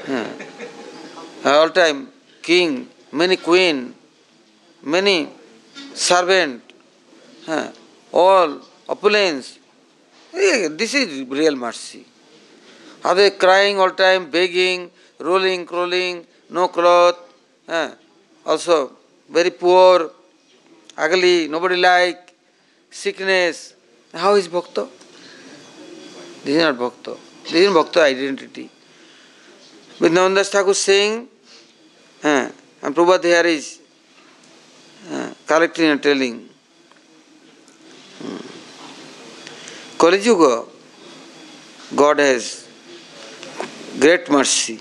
[0.09, 0.25] yeah.
[0.25, 1.49] Hmm.
[1.49, 2.09] All time,
[2.43, 3.95] king, many queen,
[4.83, 5.29] many
[5.95, 6.63] servant,
[7.47, 7.73] yeah.
[8.13, 9.59] all opulence.
[10.35, 12.07] Yeah, this is real mercy.
[13.05, 17.17] Are they crying all time, begging, rolling, crawling, no cloth,
[18.45, 18.93] also
[19.29, 20.11] very poor,
[20.97, 22.35] ugly, nobody like,
[22.91, 23.75] sickness.
[24.15, 24.89] How is bhakta?
[26.45, 27.17] This is not bhakta.
[27.45, 28.71] This is bhakta identity.
[29.99, 31.29] Vrindavan Das Thakur saying,
[32.25, 32.49] uh,
[32.83, 33.81] and Prabhupada here is
[35.11, 36.49] uh, collecting and telling.
[38.19, 38.37] Hmm.
[39.99, 40.65] Kali Yuga,
[41.95, 42.67] God has
[43.99, 44.81] great mercy.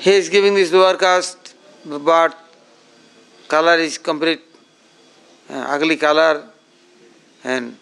[0.00, 2.34] He is giving this lower caste birth,
[3.48, 4.40] color is complete,
[5.50, 6.48] uh, ugly color,
[7.44, 7.76] and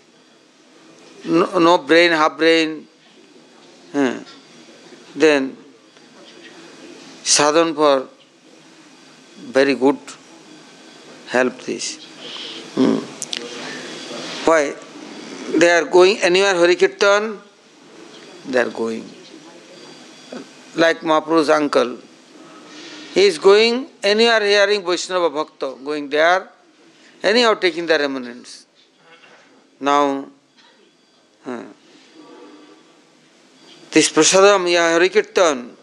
[1.24, 2.86] no, no brain, half brain,
[3.94, 4.20] uh,
[5.14, 5.56] then
[7.22, 8.08] sadhan for
[9.52, 9.98] very good
[11.28, 12.04] help this.
[12.74, 12.98] Hmm.
[14.46, 14.74] Why?
[15.58, 17.38] They are going anywhere Hari Kirtan,
[18.48, 19.04] they are going.
[20.76, 21.98] Like Mahaprabhu's uncle.
[23.14, 26.48] He is going anywhere hearing Vaishnava Bhakta, going there,
[27.22, 28.66] anyhow taking the remnants.
[29.80, 30.24] Now, uh,
[34.94, 35.76] Hari Kirtan,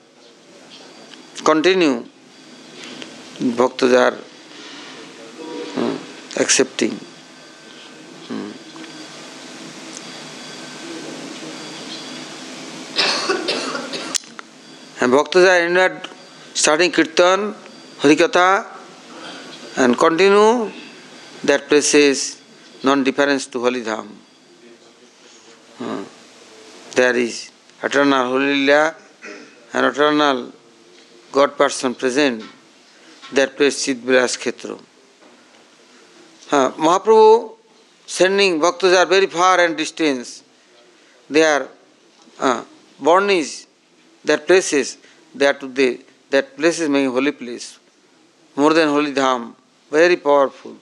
[1.44, 2.06] continue.
[3.40, 4.18] Bhaktas are
[5.78, 5.98] uh,
[6.40, 7.00] accepting.
[15.00, 16.08] And Bhaktas are inward
[16.54, 17.54] starting Kirtan,
[18.00, 18.66] Harikatha,
[19.78, 20.72] and continue
[21.44, 22.42] that place is
[22.84, 24.17] non-difference to Holy Dham.
[26.98, 27.52] Uh, there is
[27.84, 28.96] eternal Holy Lila
[29.74, 30.52] and eternal
[31.32, 32.44] God person present.
[33.34, 34.80] That place Chidvilas Khetra.
[36.52, 37.52] Uh, Mahaprabhu
[38.06, 40.44] sending bhaktas are very far and distance.
[41.30, 41.68] They are
[42.40, 42.64] uh,
[43.00, 43.68] born is
[44.24, 44.98] that places,
[45.36, 47.78] that they, that place is making holy place,
[48.56, 49.56] more than holy dham,
[49.92, 50.76] very powerful.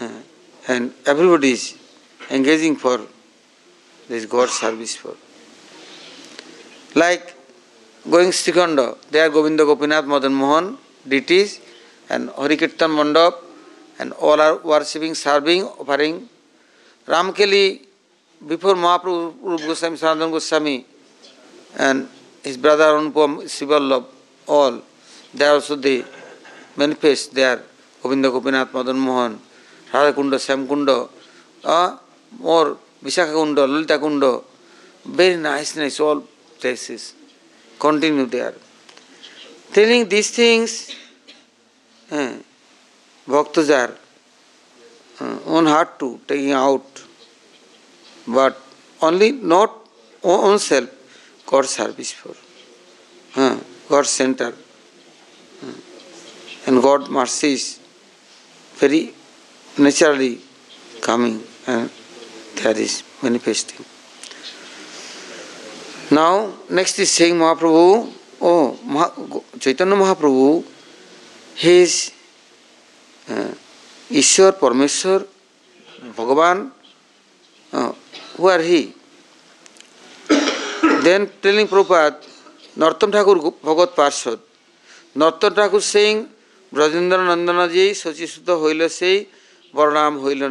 [0.00, 0.10] Uh,
[0.68, 1.76] And everybody is
[2.30, 3.00] engaging for
[4.08, 5.14] this God service for.
[6.94, 7.34] Like
[8.08, 11.60] going Srikhanda, there Govinda Gopinath Madan Mohan, deities,
[12.10, 13.34] and Harikirtan Mandap,
[13.98, 16.28] and all are worshipping, serving, offering.
[17.06, 17.80] Ramkeli,
[18.46, 20.86] before Mahaprabhu Goswami, Sanatana Goswami,
[21.78, 22.08] and
[22.42, 24.06] his brother Anupam Sivallabh,
[24.46, 24.82] all,
[25.32, 26.04] they are also they
[26.76, 27.62] manifest there,
[28.02, 29.40] Govinda Gopinath Madan Mohan,
[29.92, 31.08] Radha Kunda, Sam Kunda,
[31.64, 31.96] uh,
[32.38, 34.44] more Lalita Kunda,
[35.04, 36.22] very nice, nice, all
[36.60, 37.14] places.
[37.78, 38.54] Continue there.
[39.72, 40.94] Telling these things,
[42.10, 42.34] uh,
[43.26, 43.96] Bhaktas are
[45.20, 47.02] uh, on heart to taking out,
[49.00, 49.72] only not
[50.22, 50.88] own self.
[51.46, 52.34] God service for.
[53.36, 54.54] Uh, God center.
[55.62, 55.72] Uh,
[56.66, 57.80] and God mercy is
[58.76, 59.12] very
[59.78, 60.40] naturally
[61.00, 61.90] coming and
[62.56, 63.84] that is manifesting.
[66.10, 70.64] Now, next is saying Mahaprabhu, oh, Maha, Chaitanya Mahaprabhu,
[71.56, 72.12] he is
[73.28, 73.54] uh,
[74.10, 75.26] Ishwar, Parmeshwar,
[76.16, 76.70] Bhagavan,
[77.72, 77.92] uh,
[78.36, 78.94] who are he?
[81.02, 82.22] Then telling Prabhupada,
[82.76, 84.40] Nartam Thakur Bhagat Parshad.
[85.16, 86.28] Nartam Thakur saying,
[86.76, 89.16] ব্রজেন্দ্র নন্দনজি শচীসুত হইল সেই
[89.76, 90.42] বরনাম হইল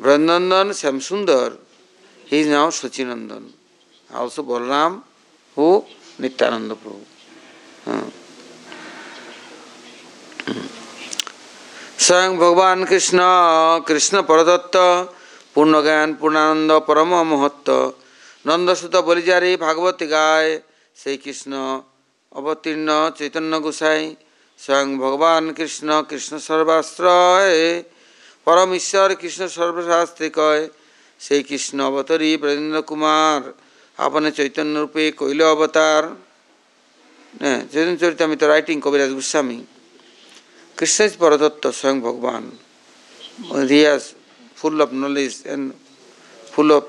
[0.00, 1.48] Brajanandan Shyamsundar
[2.26, 3.44] he is now Sachinandan
[4.10, 4.92] also Balaram
[5.56, 5.66] who
[6.20, 7.02] Nityananda Prabhu
[11.98, 13.18] স্বয়ং ভগবান কৃষ্ণ
[13.86, 14.76] কৃষ্ণ পরদত্ত
[15.54, 17.68] পূর্ণজ্ঞান পূর্ণানন্দ পরম মহত্ব
[18.44, 20.50] নন্দসুত বলিজারি ভাগবতী গায়
[20.96, 21.52] সেই কৃষ্ণ
[22.32, 24.02] অবতীর্ণ চৈতন্য গোসাই
[24.58, 27.54] স্বয়ং ভগবান কৃষ্ণ কৃষ্ণ সর্বাশ্রয়
[28.45, 30.63] পরম ঈশ্বর কৃষ্ণ সর্বশাস্ত্রী কয়
[31.25, 33.41] সেই কৃষ্ণ অবতরী ব্রজেন্দ্র কুমার
[34.05, 36.03] আপনে চৈতন্য রূপে কৈল অবতার।
[37.41, 39.59] হ্যাঁ চৈতন্য চরিতামিত রাইটিং কবিরাজ গোস্বামী।
[40.77, 42.43] কৃষ্ণ ইজ পরদত্ত স্বয়ং ভগবান।
[43.71, 44.03] Riaz
[44.57, 45.65] full of knowledge and
[46.51, 46.83] full of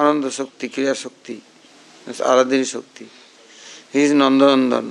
[0.00, 1.36] আনন্দ শক্তি ক্রিয়া শক্তি
[2.32, 3.04] আরাধনী শক্তি।
[3.92, 4.86] হি ইজ নন্দনন্দন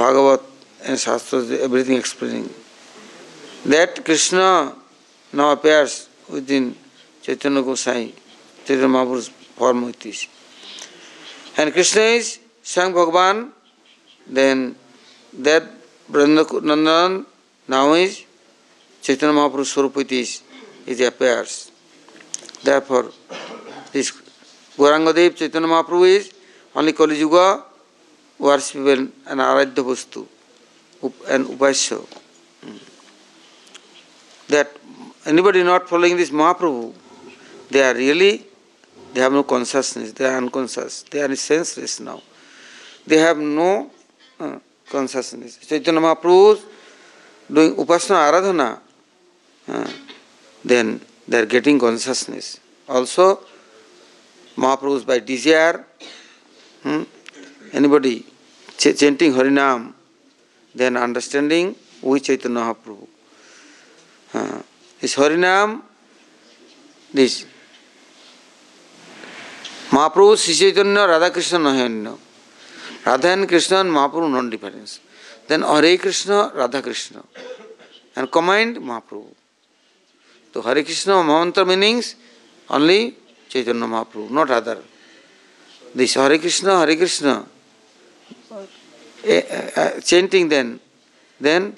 [0.00, 0.42] ভাগবত
[0.82, 2.48] and Shastra, everything explaining.
[3.66, 4.74] That Krishna
[5.32, 6.74] now appears within
[7.22, 8.14] Chaitanya Gosai,
[8.64, 10.26] Chaitanya Mahaprabhu's form with this.
[11.58, 13.50] And Krishna is Swang Bhagavan,
[14.26, 14.76] then
[15.34, 15.64] that
[16.10, 17.26] Nandan
[17.68, 18.24] now is
[19.02, 20.42] Chaitanya Mahaprabhu's Swarup with this,
[20.86, 21.70] it appears.
[22.64, 23.10] Therefore,
[23.92, 24.10] this
[24.76, 26.32] Gaurangadev Chaitanya Mahaprabhu is
[26.74, 27.62] only Kali Yuga
[28.40, 30.26] worshipable and Aradhya Vastu
[31.28, 32.06] and Upasya.
[34.50, 34.70] That
[35.26, 36.92] anybody not following this Mahaprabhu,
[37.70, 38.44] they are really,
[39.14, 42.20] they have no consciousness, they are unconscious, they are senseless now.
[43.06, 43.90] They have no
[44.40, 45.56] uh, consciousness.
[45.58, 46.60] Chaitanya Mahaprabhu
[47.52, 48.80] doing Upasana Aradhana,
[49.68, 49.90] uh,
[50.64, 52.58] then they are getting consciousness.
[52.88, 53.40] Also,
[54.56, 55.84] Mahaprabhu by desire,
[56.82, 57.02] hmm,
[57.72, 58.26] anybody
[58.76, 59.92] ch- chanting Harinam,
[60.74, 63.06] then understanding which Chaitanya Mahaprabhu.
[65.00, 65.82] Uh, this Harinam,
[67.12, 67.46] this
[69.90, 72.18] Mahaprabhu, Sri Chaitanya, Radha Krishna, Nahanya.
[73.04, 75.00] Radha and Krishna and Mahaprabhu non difference.
[75.48, 77.24] Then Hare Krishna, Radha Krishna.
[78.14, 79.32] And combined Mahaprabhu.
[80.52, 82.14] So Hare Krishna mantra meanings
[82.68, 83.16] only
[83.48, 84.78] Chaitanya Mahaprabhu, not other.
[85.94, 87.46] This Hare Krishna, Hare Krishna,
[89.26, 90.78] uh, chanting then,
[91.40, 91.74] then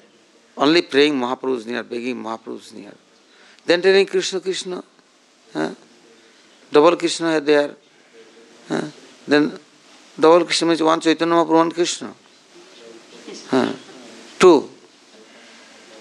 [0.57, 2.93] only praying Mahaprabhu near, begging Mahaprabhu near.
[3.65, 4.83] Then telling Krishna, Krishna,
[5.53, 5.69] huh?
[6.71, 7.75] double Krishna is there.
[8.67, 8.81] Huh?
[9.27, 9.57] Then
[10.19, 12.13] double Krishna means one Chaitanya Mahaprabhu, one Krishna.
[13.49, 13.73] Huh?
[14.37, 14.69] Two.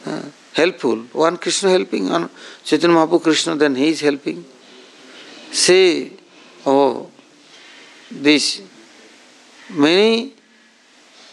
[0.04, 0.22] Huh?
[0.54, 0.96] Helpful.
[1.12, 2.28] One Krishna helping, one
[2.64, 4.44] Chaitanya Mahaprabhu Krishna, then he is helping.
[5.52, 6.12] Say,
[6.66, 7.10] oh,
[8.10, 8.62] this
[9.70, 10.32] many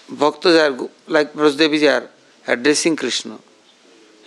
[0.09, 2.09] bhaktas are like Brajdevi are
[2.47, 3.37] addressing Krishna.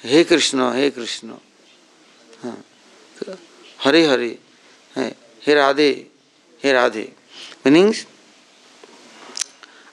[0.02, 1.38] Hey Krishna, Hey Krishna.
[2.42, 4.36] Hare Hare,
[4.94, 6.06] Hey Radhe,
[6.58, 7.12] Hey Radhe.
[7.64, 8.06] Meanings,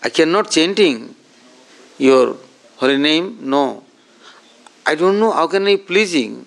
[0.04, 1.16] I cannot chanting
[1.98, 2.38] your
[2.78, 3.84] holy name, no.
[4.86, 6.46] I don't know how can I pleasing,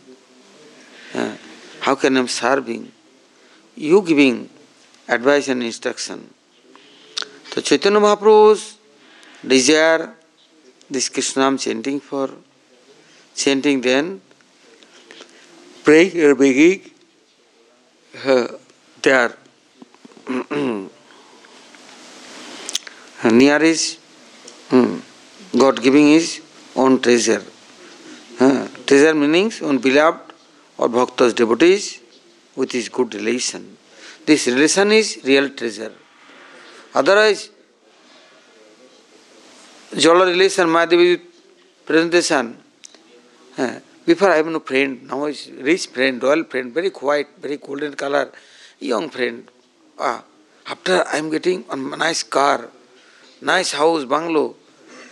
[1.80, 2.90] how can I serving.
[3.76, 4.48] You giving
[5.08, 6.32] advice and instruction.
[7.52, 8.78] So Chaitanya Mahaprabhu's
[9.46, 10.14] desire
[10.90, 12.30] this Krishnam chanting for
[13.34, 14.20] chanting then
[15.84, 16.90] praying or begging
[18.24, 18.48] uh,
[19.02, 19.36] there
[23.30, 23.98] near is
[24.70, 24.98] hmm,
[25.58, 26.40] God giving his
[26.76, 27.42] own treasure.
[28.40, 30.32] Uh, treasure meanings own beloved
[30.78, 32.00] or bhaktas devotees
[32.56, 33.76] with his good relation.
[34.26, 35.92] This relation is real treasure.
[36.94, 37.50] Otherwise,
[39.96, 41.20] Jala relation, Mahadevi
[41.84, 42.56] presentation.
[43.58, 47.56] Uh, before I have no friend, now is rich friend, royal friend, very quiet, very
[47.56, 48.30] golden color,
[48.80, 49.48] young friend.
[49.98, 50.24] Ah,
[50.66, 52.68] after I am getting a nice car,
[53.40, 54.54] nice house, bungalow,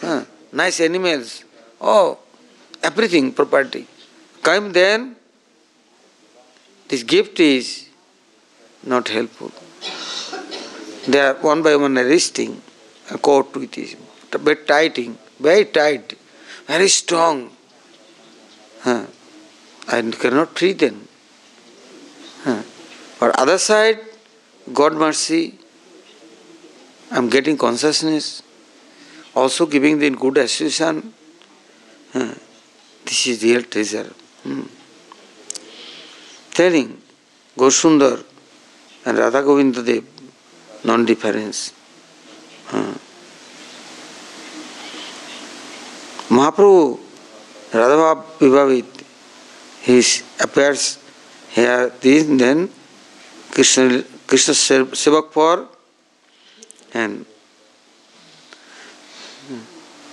[0.03, 1.45] uh, nice animals,
[1.81, 2.19] oh,
[2.83, 3.87] everything, property.
[4.43, 5.17] Come then,
[6.89, 7.89] this gift is
[8.83, 9.53] not helpful.
[11.07, 12.61] They are one by one arresting
[13.11, 13.97] a coat with his
[14.45, 16.17] bit tightening, very tight,
[16.67, 17.51] very strong.
[18.81, 19.05] হ্যাঁ
[19.89, 20.97] I cannot free then
[22.45, 22.63] হ্যাঁ
[23.21, 23.97] আর other side
[24.67, 25.43] God mercy
[27.11, 28.27] I am getting consciousness
[29.35, 30.97] also giving দিন good association
[32.13, 32.35] হ্যাঁ
[33.05, 34.07] this is real treasure
[34.45, 34.65] hmm.
[37.57, 38.17] গোসুন্দর
[39.19, 40.05] Radha Govinda Dev
[40.85, 41.57] non difference
[42.73, 42.95] হ্যাঁ।
[46.31, 46.81] Mahaprabhu
[47.73, 49.05] Radha Vibhavit,
[49.83, 50.03] he
[50.43, 50.99] appears
[51.51, 52.69] here, then
[53.53, 55.69] Krishna, Krishna Sevak for
[56.93, 57.25] and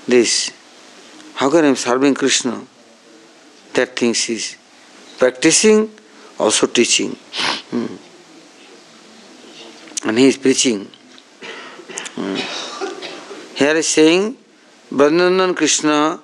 [0.08, 0.51] this.
[1.36, 2.66] How can I am serving Krishna?
[3.74, 4.55] That things is
[5.20, 5.91] practicing,
[6.39, 7.12] also teaching.
[7.70, 7.95] Hmm.
[10.08, 10.89] And he is preaching.
[12.16, 12.36] Hmm.
[13.55, 14.38] Here is saying,
[14.91, 16.20] Brajnandan Krishna,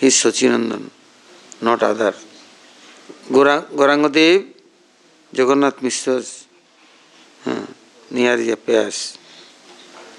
[0.00, 0.88] he is Sachinandan,
[1.60, 2.14] not other.
[3.28, 4.46] Gaurangadev,
[5.30, 6.46] Jagannath Mistra's
[7.44, 7.66] uh,
[8.10, 9.18] near his appears.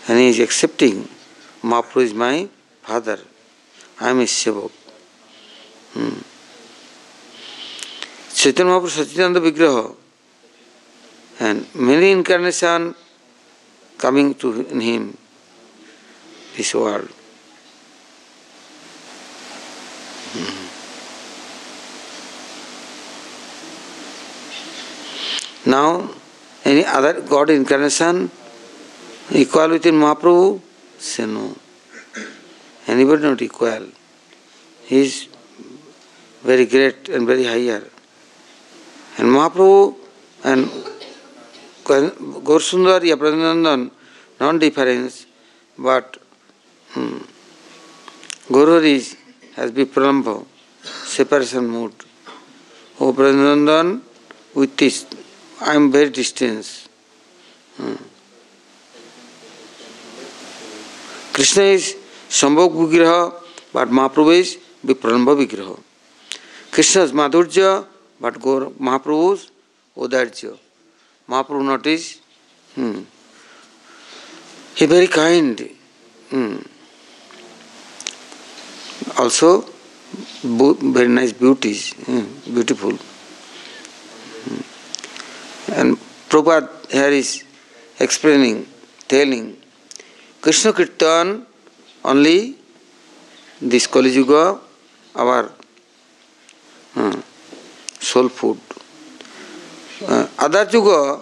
[0.08, 1.10] And he is accepting,
[1.64, 2.48] Mahaprabhu is my
[2.84, 3.20] father,
[4.00, 4.72] I am his sevak.
[5.94, 6.22] Hmm.
[8.36, 9.96] Chaitanya Mahaprabhu Sachidananda Vigraha
[11.40, 12.94] and many incarnation
[13.98, 15.18] coming to him,
[16.56, 17.10] this world.
[25.66, 26.10] Now,
[26.66, 28.32] any other God incarnation
[29.32, 30.62] equal within Mahaprabhu?
[30.98, 31.56] Say no.
[32.88, 33.88] Anybody not equal.
[34.86, 35.28] He is
[36.44, 37.84] very great and very higher.
[39.18, 39.96] And Mahaprabhu
[40.44, 40.68] and
[41.84, 43.92] Gaurasundar, Yapradanandan,
[44.40, 45.26] non-difference,
[45.78, 46.18] but
[46.94, 47.20] hmm,
[48.52, 49.16] Guru is
[49.62, 50.44] has been pralambha,
[50.84, 51.94] separation mood.
[53.00, 54.02] O Pradanandan,
[54.56, 55.06] with this
[55.62, 56.88] I am very distant.
[57.78, 57.94] Hmm.
[61.34, 61.96] Krishna is
[62.28, 63.34] Sambhog Vigraha,
[63.72, 65.80] but Mahaprabhu is Vipralambha Vigraha.
[66.72, 67.86] Krishna is Madhurja,
[68.20, 69.52] but Mahaprabhu is
[69.96, 70.58] Udarja.
[71.30, 72.20] Mahaprabhu not is,
[72.74, 73.02] hmm.
[74.74, 75.70] he very kind.
[76.32, 76.58] Hmm.
[79.22, 79.64] Also,
[80.44, 82.24] very nice beauties, hmm.
[82.56, 82.94] beautiful.
[85.78, 85.96] And
[86.28, 87.44] Prabhupada here is
[88.00, 88.66] explaining,
[89.08, 89.58] telling
[90.42, 91.46] Krishna Kirtan
[92.04, 92.56] only
[93.62, 94.60] this Kali Yuga,
[95.16, 95.52] our
[96.96, 97.22] uh,
[98.00, 98.60] soul food.
[100.08, 101.22] Uh, other Yuga,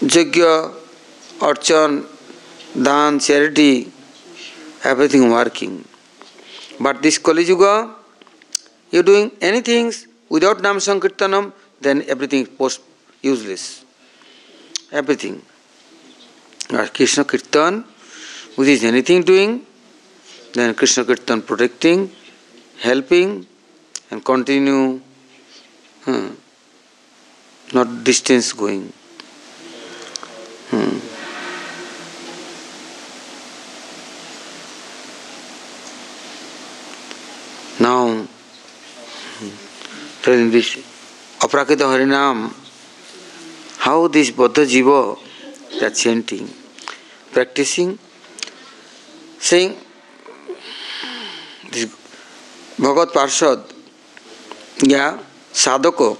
[0.00, 0.74] Yajna,
[1.40, 2.06] Archan,
[2.84, 3.97] Dan, charity,
[4.84, 5.84] everything working.
[6.80, 7.94] But this Kali Yuga,
[8.90, 9.92] you're doing anything
[10.28, 12.80] without Nam Sankirtanam, then everything is post
[13.22, 13.84] useless.
[14.92, 15.42] Everything.
[16.72, 17.84] Or Krishna Kirtan,
[18.56, 19.66] with is anything doing,
[20.52, 22.10] then Krishna Kirtan protecting,
[22.80, 23.46] helping,
[24.10, 25.00] and continue,
[26.04, 26.28] hmm,
[27.72, 28.92] not distance going.
[30.70, 31.07] Hmm.
[40.28, 40.76] Telling this
[41.40, 42.52] Aprakita Harinam,
[43.78, 45.18] how this Buddha Jiva,
[45.80, 46.46] they are chanting,
[47.32, 47.98] practicing,
[49.38, 49.74] saying,
[51.70, 51.86] this
[52.78, 53.72] Bhagavad Parshad,
[54.82, 55.18] yeah,
[55.50, 56.18] sadhako,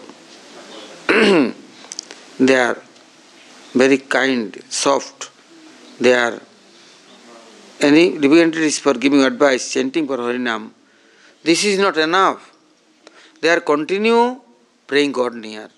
[1.09, 2.81] they are
[3.75, 5.31] very kind, soft,
[6.01, 6.41] they are
[7.81, 10.71] any representatives for giving advice, chanting for Harinam,
[11.45, 12.55] this is not enough.
[13.41, 14.41] they are continue
[14.89, 15.69] praying God near.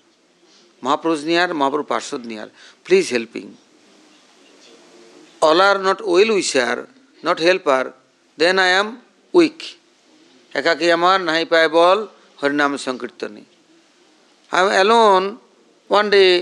[0.83, 2.49] Mahaprabhu's near, Mahaprabhu Parshad near.
[2.83, 3.55] Please helping.
[5.41, 6.87] All are not well wisher,
[7.23, 7.93] not help her
[8.37, 8.87] then I am
[9.33, 9.61] weak.
[10.51, 11.99] একাকি আমার নাহি পায় বল
[12.39, 13.43] হরিনাম সংকীর্তনে
[14.51, 15.23] I am alone
[15.89, 16.35] one one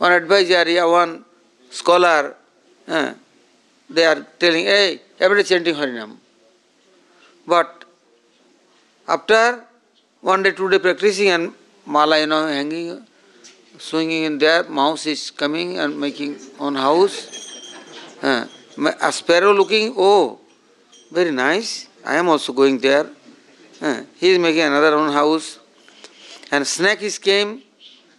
[0.00, 1.10] one advisor yeah one
[1.72, 2.24] scholar
[2.88, 3.10] হ্যাঁ
[3.90, 4.88] they are telling এই
[5.24, 6.10] everyday chanting harinam
[7.46, 7.70] but
[9.08, 9.52] after
[10.24, 11.52] one day, two day practicing and
[11.84, 13.06] mala, you know, hanging,
[13.76, 17.16] swinging in there, mouse is coming and making on house.
[18.22, 18.46] Uh,
[19.02, 20.40] a sparrow looking, oh,
[21.12, 21.88] very nice.
[22.06, 23.06] I am also going there.
[23.82, 25.58] Uh, he is making another own house.
[26.50, 27.60] And snake is came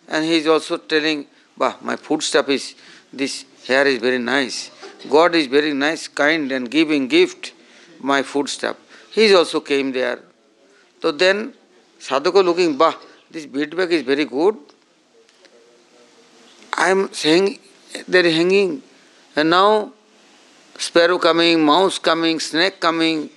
[0.07, 1.25] and he is also telling,
[1.57, 2.75] bah, my food stuff is,
[3.11, 4.69] this hair is very nice.
[5.09, 7.53] God is very nice, kind and giving gift
[7.99, 8.77] my food stuff.
[9.11, 10.19] He also came there.
[11.01, 11.55] So then
[12.05, 12.93] sadhaka looking, bah,
[13.31, 14.55] this beadbag is very good.
[16.77, 17.57] I am saying
[18.07, 18.83] they are hanging.
[19.35, 19.91] And now
[20.77, 23.29] sparrow coming, mouse coming, snake coming.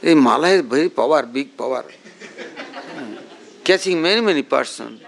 [0.00, 1.84] The mala has very power, big power.
[3.62, 5.00] Catching many, many persons.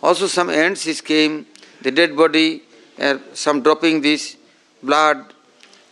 [0.00, 1.46] Also some ants is came,
[1.82, 2.62] the dead body,
[3.00, 4.36] uh, some dropping this
[4.82, 5.34] blood,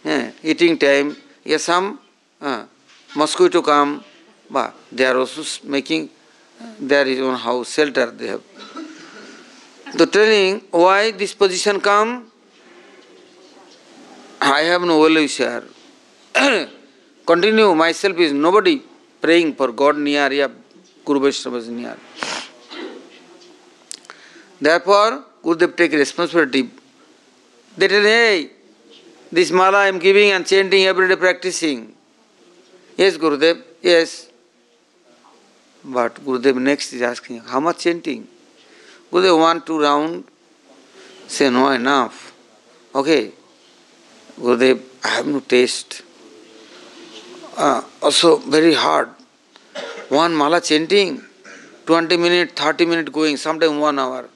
[0.05, 1.17] uh, eating time.
[1.45, 1.99] Yes, some
[2.41, 2.65] uh,
[3.17, 4.05] mosquito come,
[4.51, 6.11] but they are also making
[6.81, 8.43] their own house, shelter they have.
[9.97, 12.31] So telling why this position come,
[14.41, 15.65] I have no well wisher.
[17.27, 18.83] Continue, myself is nobody
[19.21, 20.49] praying for God near, yeah,
[21.05, 21.97] Guru Vaishnava is near.
[24.61, 26.71] Therefore, Gurudev take responsibility.
[27.77, 28.51] They tell, hey,
[29.31, 31.95] this mala I am giving and chanting every day practicing.
[32.97, 34.28] Yes, Gurudev, yes.
[35.85, 38.27] But Gurudev next is asking, how much chanting?
[39.13, 40.25] Gurudev one, two round,
[41.27, 42.35] say no enough.
[42.95, 43.33] Okay.
[44.39, 46.03] Gurudev, I have no taste.
[47.57, 49.09] Uh, also very hard.
[50.09, 51.23] One mala chanting,
[51.87, 54.29] 20 minutes, 30 minutes going, sometimes one hour.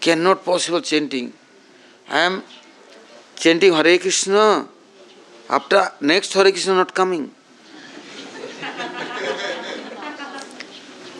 [0.00, 1.32] Cannot possible chanting.
[2.08, 2.42] I am
[3.36, 4.68] chanting Hare Krishna.
[5.48, 7.30] After next Hare Krishna not coming.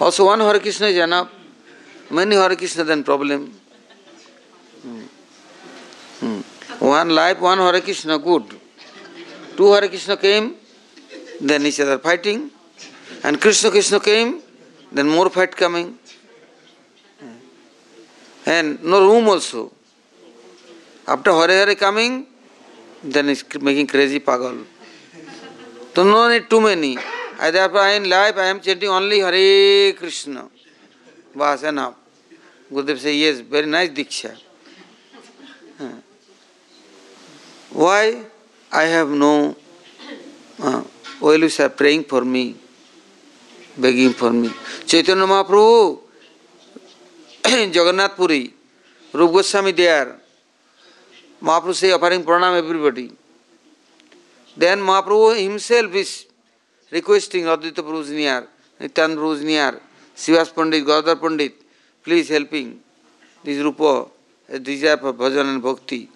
[0.03, 1.31] Also one Hare Krishna is enough.
[2.11, 3.53] Many Hare Krishna then problem.
[4.83, 5.03] Hmm.
[6.19, 6.41] Hmm.
[6.85, 8.43] One life, one Hare Krishna, good.
[9.57, 10.57] Two Hare Krishna came,
[11.41, 12.51] then each other fighting.
[13.23, 14.43] And Krishna Krishna came,
[14.91, 15.97] then more fight coming.
[18.45, 19.71] And no room also.
[21.07, 22.27] After Hare Hare coming,
[23.05, 24.65] then it's making crazy pagal.
[25.95, 26.99] So no need too many.
[27.43, 30.49] I therefore in life I am chanting only Hare Krishna.
[31.35, 31.97] Was enough.
[32.71, 34.39] Gurudev says, yes, very nice Diksha.
[37.71, 38.23] Why?
[38.71, 39.57] I have no
[40.63, 40.85] uh,
[41.21, 42.55] well are praying for me,
[43.77, 44.51] begging for me.
[44.87, 45.99] Chaitanya Mahaprabhu,
[47.45, 48.55] Jagannath Puri,
[49.13, 50.17] Rup Goswami there.
[51.43, 53.11] Mahaprabhu say offering pranam everybody.
[54.57, 56.27] Then Mahaprabhu himself is
[56.93, 58.47] requesting Prabhu near,
[58.81, 59.81] Nityan near,
[60.15, 61.55] Sivas Pandit, Gadadhar Pandit,
[62.05, 62.79] please helping
[63.43, 64.09] this Rupa
[64.61, 66.09] desire for bhajan and bhakti.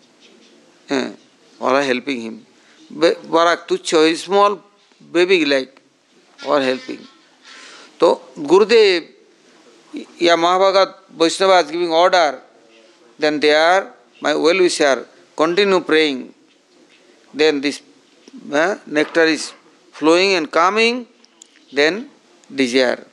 [0.90, 1.12] Eh,
[1.60, 2.46] all are helping him.
[2.90, 4.62] Barak Tucho is small
[5.12, 5.80] baby like,
[6.46, 7.00] all helping.
[7.98, 9.08] So Gurudev,
[10.20, 12.40] या Mahabhagat Vaishnava is giving order,
[13.18, 16.34] then they are, my well wisher, continue praying.
[17.32, 17.80] Then this
[18.52, 19.54] uh, nectar is
[19.98, 21.06] flowing and coming,
[21.72, 22.08] then
[22.54, 23.06] desire.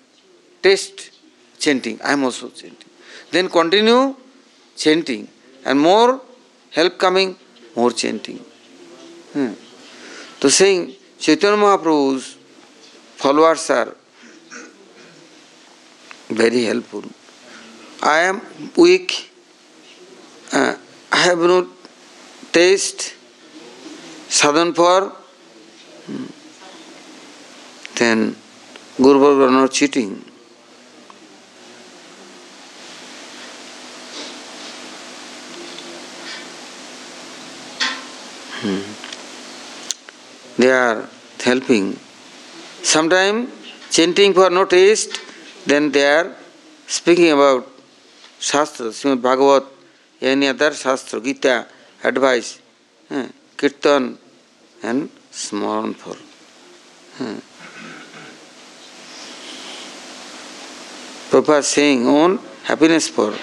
[0.62, 1.12] Taste
[1.60, 2.00] chanting.
[2.04, 2.90] I am also chanting.
[3.32, 4.16] Then continue
[4.76, 5.28] chanting.
[5.66, 6.22] And more
[6.72, 7.36] help coming,
[7.76, 8.40] more chanting.
[9.34, 9.54] Hmm.
[10.42, 12.38] So saying Chaitanya Mahaprabhu's
[13.16, 13.96] followers are
[16.30, 17.04] very helpful.
[18.02, 18.42] I am
[18.76, 19.32] weak.
[20.52, 20.76] Uh,
[21.12, 21.68] I have no
[22.52, 23.14] taste,
[24.28, 25.16] sadhan for.
[26.08, 26.33] Hmm.
[28.04, 28.36] Then
[28.98, 30.12] Guru Baba are not cheating.
[38.60, 38.82] Hmm.
[40.58, 41.08] They are
[41.46, 41.98] helping.
[42.82, 43.50] Sometimes
[43.90, 45.18] chanting for no taste,
[45.66, 46.36] then they are
[46.86, 47.70] speaking about
[48.40, 49.64] Shastra, Srimad Bhagavat,
[50.22, 51.68] any other Shastra, Gita,
[52.04, 52.60] advice,
[53.12, 54.18] eh, Kirtan,
[54.84, 56.18] and Smaran for.
[57.24, 57.53] Eh.
[61.34, 63.34] Prabhupada saying on happiness for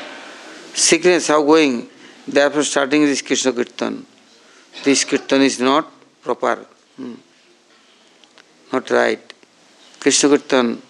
[0.72, 1.88] sickness, how going,
[2.28, 4.06] therefore starting this Krishna Kirtan.
[4.84, 5.90] This Kirtan is not
[6.22, 6.64] proper,
[6.96, 7.14] hmm.
[8.72, 9.18] not right.
[9.98, 10.80] Krishna Kirtan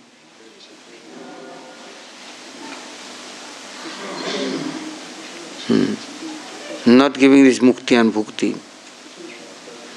[5.69, 6.99] hmm.
[6.99, 8.53] not giving this mukti and bhukti.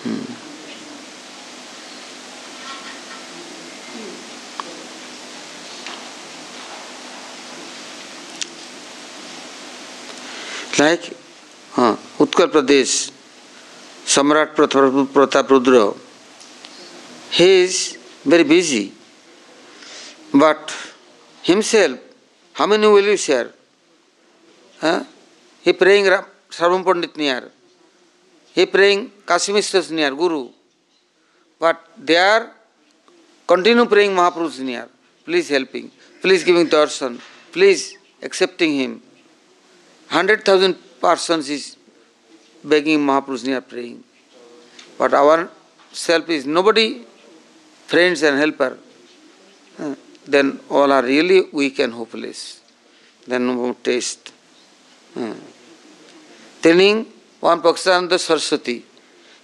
[0.04, 0.33] Hmm.
[10.86, 11.16] है कि
[11.72, 12.90] हाँ Uttar Pradesh,
[14.16, 15.82] Samrat Pratap Rudra.
[17.34, 17.78] He is
[18.30, 18.84] very busy
[20.36, 20.72] but
[21.44, 22.00] himself
[22.56, 23.54] how you will you share
[25.66, 26.08] he praying
[26.52, 27.50] सर्वम pandit near
[28.56, 30.44] he praying Kashi misters near guru
[31.62, 31.78] but
[32.08, 32.42] they are
[33.50, 34.88] continue praying mahapurush near
[35.28, 35.90] please helping
[36.24, 37.18] please giving darshan
[37.54, 37.84] please
[38.26, 39.00] accepting him
[40.14, 41.76] 100,000 persons is
[42.64, 44.04] begging Mahaprabhu, near praying.
[44.98, 45.50] But our
[45.92, 47.02] self is nobody,
[47.88, 48.78] friends and helper.
[50.26, 52.62] Then all are really weak and hopeless.
[53.28, 54.32] Then no more taste.
[56.62, 57.08] Training
[57.40, 58.86] one Pakistan Saraswati.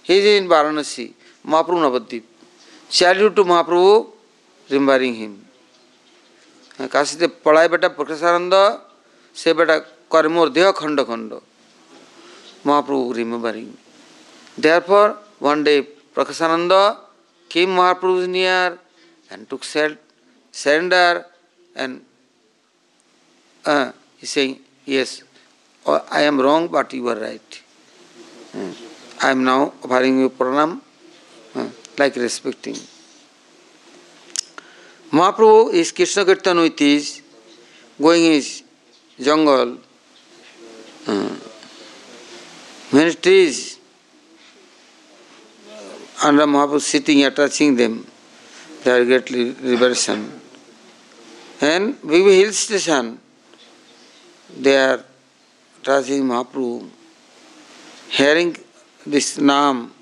[0.04, 1.12] He is in Varanasi,
[1.44, 2.22] Mahaprabhu Navadip.
[2.88, 4.06] Childhood to Mahaprabhu,
[4.70, 5.32] remembering him.
[6.80, 8.54] Kashi से पढ़ाए बेटा प्रकाशानंद
[9.36, 9.76] से बेटा
[10.36, 11.32] মোর দেহ খণ্ড খণ্ড
[12.64, 13.76] Mahaprabhu remembering.
[14.56, 16.98] Therefore, one day Prakasananda
[17.48, 18.78] came Mahaprabhu's near
[19.30, 21.24] and took surrender
[21.74, 22.02] and
[23.64, 25.22] uh, he saying, Yes,
[25.86, 27.62] I am wrong, but you are right.
[28.54, 28.72] Uh,
[29.22, 30.80] I am now offering you pranam,
[31.54, 32.76] uh, like respecting.
[35.12, 37.22] Mahaprabhu is Krishna Kirtan with his,
[38.00, 38.62] going his
[39.18, 39.78] jungle,
[41.06, 41.36] uh,
[43.14, 43.78] trees
[46.22, 48.06] under Mahaprabhu sitting attaching them,
[48.84, 50.40] they are greatly reversion.
[51.60, 53.18] And big hill station,
[54.58, 55.04] they are
[55.82, 56.88] touching Mahaprabhu,
[58.10, 58.56] hearing
[59.06, 59.92] this name,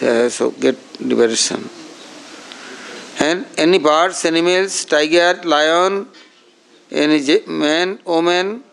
[0.00, 1.68] they also get liberation.
[3.20, 6.08] And any birds, animals, tiger, lion,
[6.90, 8.64] any man, woman,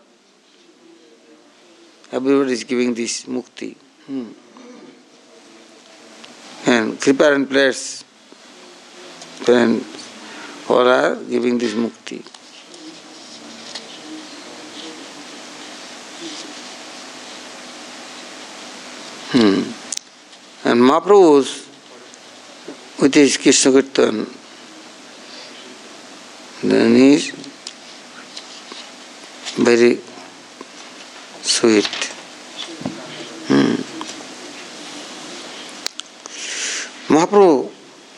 [2.12, 3.76] everybody is giving this mukti.
[4.06, 4.32] Hmm.
[6.66, 8.04] And Kripa and players,
[9.46, 9.84] and
[10.68, 12.24] all are giving this mukti.
[19.30, 19.62] Hmm.
[20.68, 21.68] And Mahaprabhu's,
[23.00, 24.26] with his Krishna Kirtan,
[26.62, 27.30] then he is
[29.56, 30.00] very
[31.48, 32.06] sweet
[37.10, 37.68] Mahaprabhu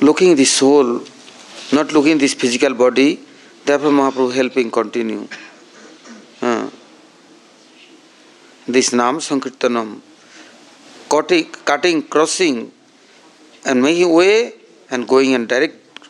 [0.01, 0.89] looking this soul
[1.75, 3.09] not looking this physical body
[3.67, 5.27] देखो Mahaprabhu helping continue
[8.67, 9.95] this naam sankirtanam
[11.13, 12.67] cutting cutting crossing
[13.63, 14.33] and making way
[14.93, 16.09] and going and direct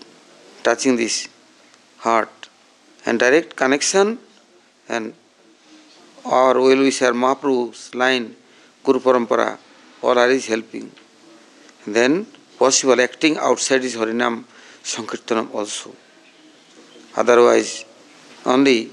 [0.64, 1.24] touching this
[2.00, 2.48] heart
[3.04, 4.16] and direct connection
[4.86, 5.12] and
[6.24, 8.34] or well wisher Mahaprabhu's line,
[8.84, 9.58] Guru Parampara,
[10.02, 10.90] all are is helping.
[11.86, 12.26] And Then
[12.58, 14.44] possible acting outside is Harinam
[14.82, 15.94] Sankirtanam also.
[17.16, 17.84] Otherwise,
[18.46, 18.90] only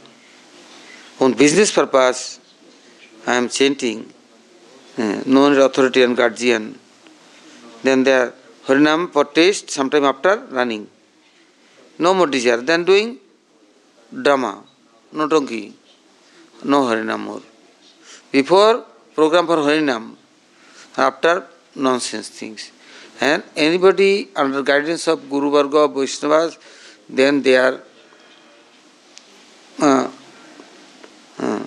[1.19, 2.39] on business purpose,
[3.25, 4.11] I am chanting,
[4.97, 6.79] uh, no authority and guardian.
[7.83, 8.33] Then there
[8.67, 10.87] Harinam for taste, sometime after running.
[11.99, 12.57] No more desire.
[12.57, 13.17] Then doing
[14.11, 14.63] drama,
[15.13, 15.73] no donkey,
[16.63, 17.41] no Harinam more.
[18.31, 18.85] Before
[19.15, 20.15] program for Harinam,
[20.97, 21.45] after
[21.75, 22.71] nonsense things.
[23.19, 26.57] And anybody under guidance of Guru Varga, Vaishnavas,
[27.09, 27.81] then they are
[29.79, 30.11] uh,
[31.39, 31.63] uh,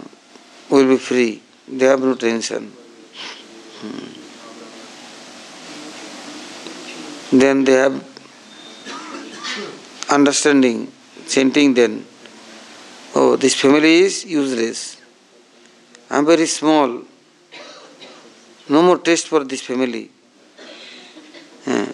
[0.70, 1.42] will be free.
[1.68, 2.72] They have no tension.
[3.80, 4.20] Hmm.
[7.38, 8.04] Then they have
[10.10, 10.90] understanding,
[11.28, 12.04] chanting then,
[13.14, 14.96] oh, this family is useless.
[16.10, 17.02] I am very small.
[18.68, 20.10] No more taste for this family.
[21.64, 21.90] Hmm.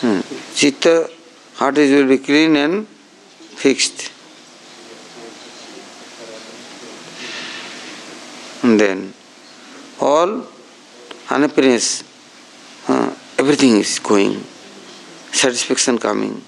[0.00, 0.20] Hmm.
[0.54, 1.10] Chitta,
[1.54, 4.12] heart is will be clean and fixed.
[8.62, 9.14] And then
[10.00, 10.44] all
[11.30, 12.04] unhappiness,
[12.88, 14.44] uh, everything is going,
[15.32, 16.42] satisfaction coming,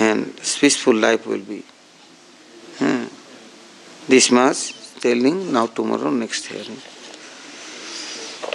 [0.00, 1.62] and peaceful life will be.
[2.78, 3.04] Hmm.
[4.08, 6.80] This much telling now tomorrow next hearing.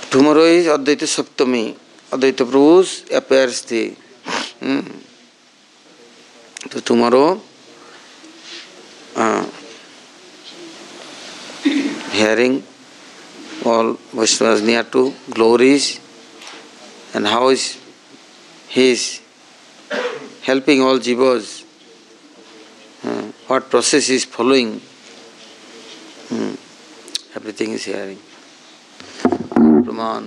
[0.09, 1.75] Tomorrow is Advaita Saptami.
[2.11, 3.95] Advaita Prabhu's appears day.
[4.59, 4.81] Hmm.
[6.71, 7.41] So tomorrow,
[9.15, 9.45] uh,
[12.11, 12.63] hearing
[13.65, 15.99] all Vaishnavas near to glories
[17.13, 17.77] and how is
[18.67, 19.21] he is
[20.49, 21.63] helping all jivas,
[23.05, 24.81] uh, what process is following,
[26.29, 26.55] hmm.
[27.35, 28.17] everything is hearing.
[29.85, 30.25] Praman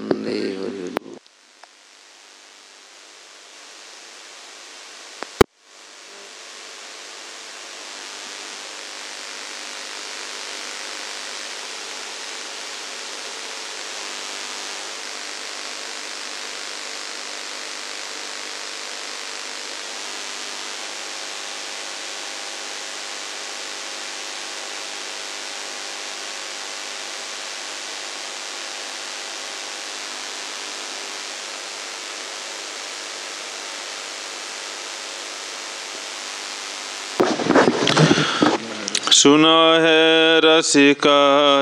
[39.23, 41.19] सुनो है रसिका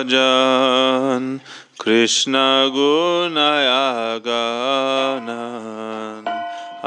[0.08, 1.24] जान
[1.80, 2.32] कृष्ण
[2.76, 3.82] गुनाया
[4.26, 5.28] गान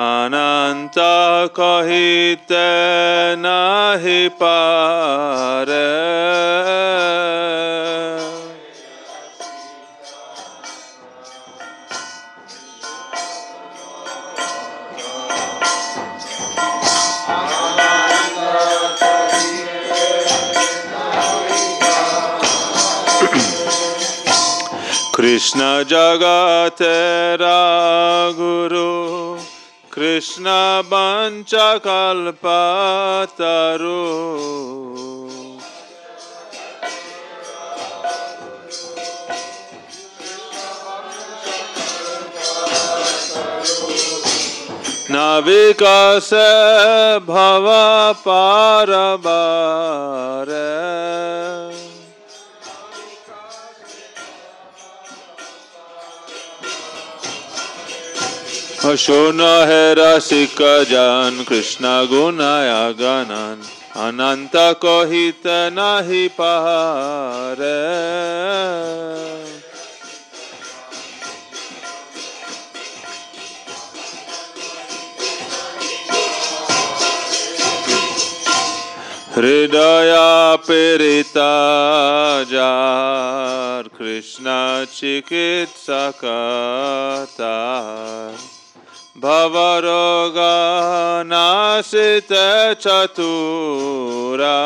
[0.05, 0.95] अनंत
[1.59, 2.53] कहित
[3.45, 5.83] नहीं पारे।
[25.23, 25.59] कृष्ण
[25.89, 27.59] जगतेरा
[28.39, 28.87] गुरु
[29.93, 30.55] कृष्ण
[30.89, 31.53] वंच
[31.85, 32.41] कल्पतरु
[45.11, 46.29] न विकास
[47.29, 47.69] भव
[48.27, 48.91] पार
[58.83, 63.61] शोनो है रसिक जान, कृष्णा गुनाया गान
[64.07, 65.03] अनंत को
[65.69, 67.57] नहीं पार पहार।
[79.37, 81.53] हृदया पीडिता
[82.43, 84.45] जार, कृष्ण
[84.85, 85.73] चिकित्सकता
[89.23, 90.31] भवरोगनाशित
[92.81, 94.57] चतुरा।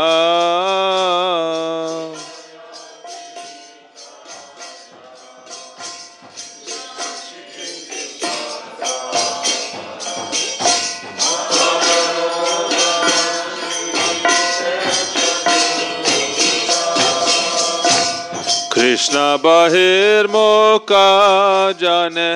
[18.74, 21.08] कृष्ण बहिर्मुखा
[21.82, 22.34] जाने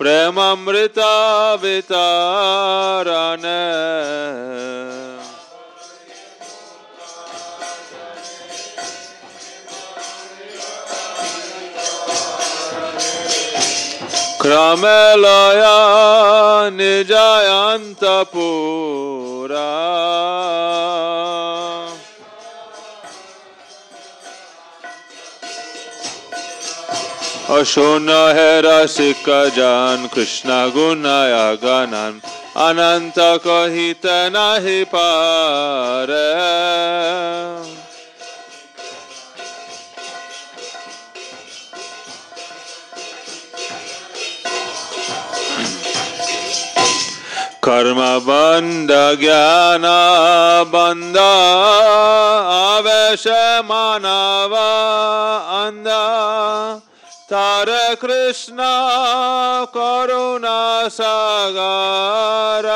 [0.00, 1.10] प्रेमामृतावितारण।
[14.40, 15.76] क्रमलया
[16.70, 17.60] निजयन्तपुरा।
[27.50, 32.22] Ashona Herasika Jan Krishna Gunaya Ganan
[32.54, 36.30] Ananta Kohita Nahi Pare.
[47.60, 51.32] Karma Banda Gyana Banda
[52.78, 54.70] Avesha Manava
[55.66, 56.89] Anda
[57.30, 58.56] तार कृष्ण
[59.74, 62.66] करुणा सागर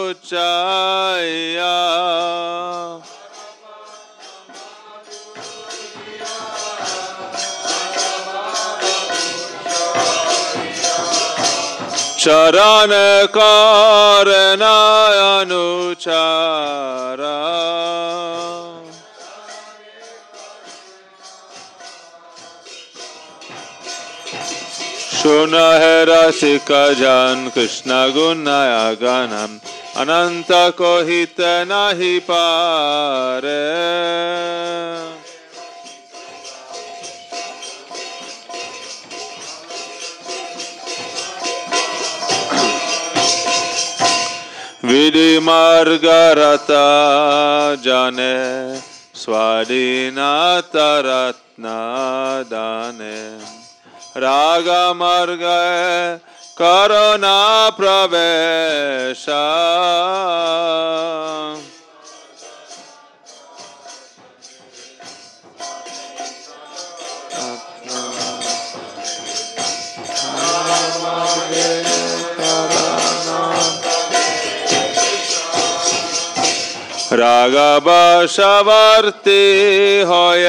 [0.00, 1.70] अन्धभावगुच्चया
[12.22, 12.92] चरण
[13.36, 14.50] करनायनुचारा
[25.20, 29.58] सुना है रसिका जान, कृष्ण गुनाया गानम,
[30.00, 33.58] अनंत को हित नहीं पारे।
[44.84, 46.04] विधि मार्ग
[46.38, 46.84] रता
[47.74, 48.34] जाने
[49.14, 51.64] स्वाधीनाथ रत्न
[52.50, 53.49] दाने।
[54.16, 55.44] रागमर्ग
[56.58, 59.26] करुणा प्रवेश।
[77.12, 80.46] रागवशवर्ती होय।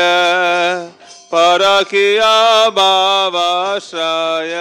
[1.34, 2.34] परखिया
[2.70, 4.54] बाबाश्राय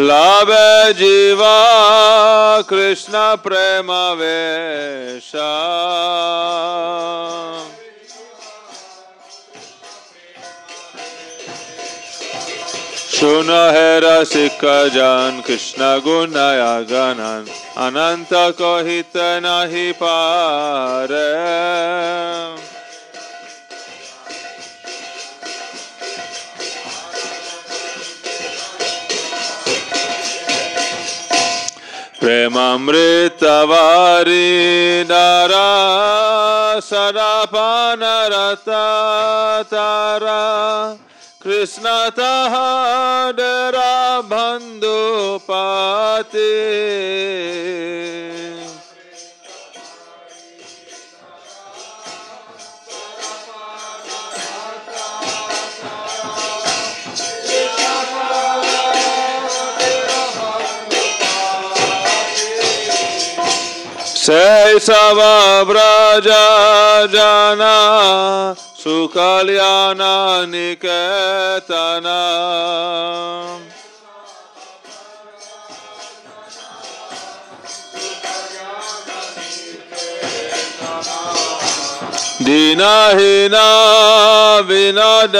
[0.00, 0.50] लाभ
[0.98, 1.56] जीवा
[2.70, 3.12] कृष्ण
[3.44, 3.90] प्रेम
[4.20, 5.50] वेशा।
[13.20, 14.60] सुन है रसिक
[14.94, 21.12] जान, कृष्ण गुनाया गणन अनंत को हित नहीं पार।
[32.20, 35.68] प्रेमामृत वारी दारा
[36.80, 38.00] सदा पान
[38.32, 38.82] रता
[39.62, 40.40] तारा।
[41.50, 43.86] कृष्ण तहाडरा
[44.30, 44.98] बंधु
[45.48, 46.46] पाते
[64.22, 65.20] शैशव
[65.70, 66.28] व्रज
[67.14, 67.76] जना
[68.79, 70.01] सुकल्याण
[70.51, 72.19] निकेतना
[82.45, 83.67] दीनहीना
[84.67, 85.35] विनोद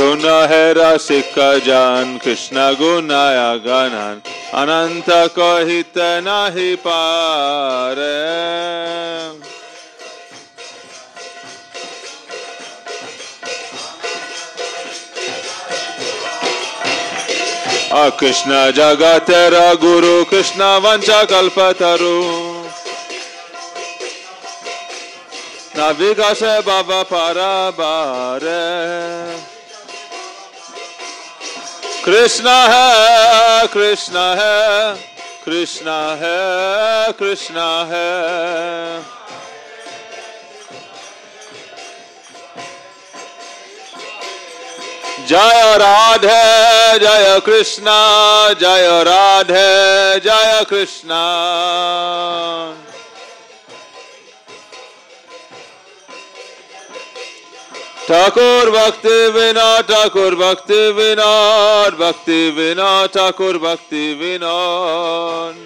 [0.00, 1.34] रगती सुन है रसिक
[1.66, 4.20] जान, कृष्ण गुनाया गणन
[4.54, 8.40] अनंत को हित नहीं पारे।
[18.18, 19.26] कृष्ण जगत
[19.80, 22.40] गुरु कृष्ण वंश कल्पतरु
[32.04, 34.94] कृष्ण है कृष्ण है,
[35.44, 39.00] कृष्णा है कृष्णा है।
[45.28, 47.98] जय राधे, जय कृष्णा,
[48.52, 51.20] जय राधे, जय कृष्णा।
[58.10, 65.56] ঠাকুর ভক্তি বিনোদ ঠাকুর ভক্তি বিনোদ ভক্তি বিনোদ ঠাকুর ভক্তি Binod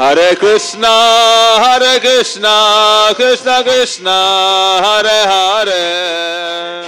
[0.00, 0.94] Hare Krishna,
[1.64, 2.56] Hare Krishna,
[3.16, 4.16] Krishna Krishna,
[4.84, 6.87] Hare Hare.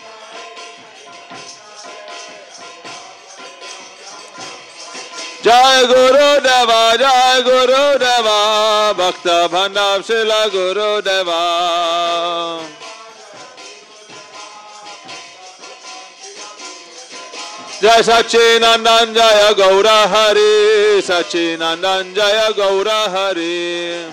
[5.45, 8.37] जय गुरु देवा, जय गुरु देवा,
[8.93, 11.39] भक्त भंडार शिला गुरु देवा।
[17.83, 21.01] जय सच्चिनंदन जय गौर हरि
[21.61, 24.11] नंदन जय गौरा हरि।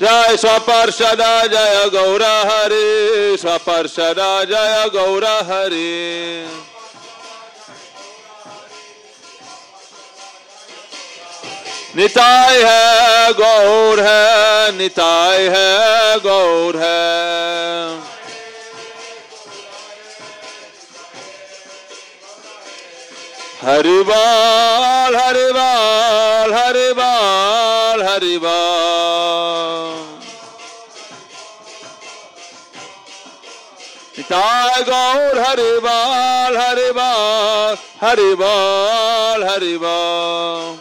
[0.00, 5.90] जय स्वपर्षदा जय गौर हरि स्वपर्षदा जय गौर हरि
[11.96, 17.98] निताय है, गौर है, निताय है, गौर है।
[23.64, 29.49] हरिबाल हरिबाल हरिबाल हरिबाल
[34.30, 40.78] Sai Gaur Haribal Haribal Haribal Haribal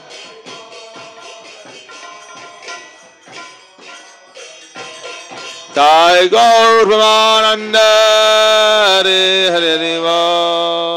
[5.73, 7.89] Sai Gaur Brahmananda
[9.01, 10.88] Hare Hare Haribal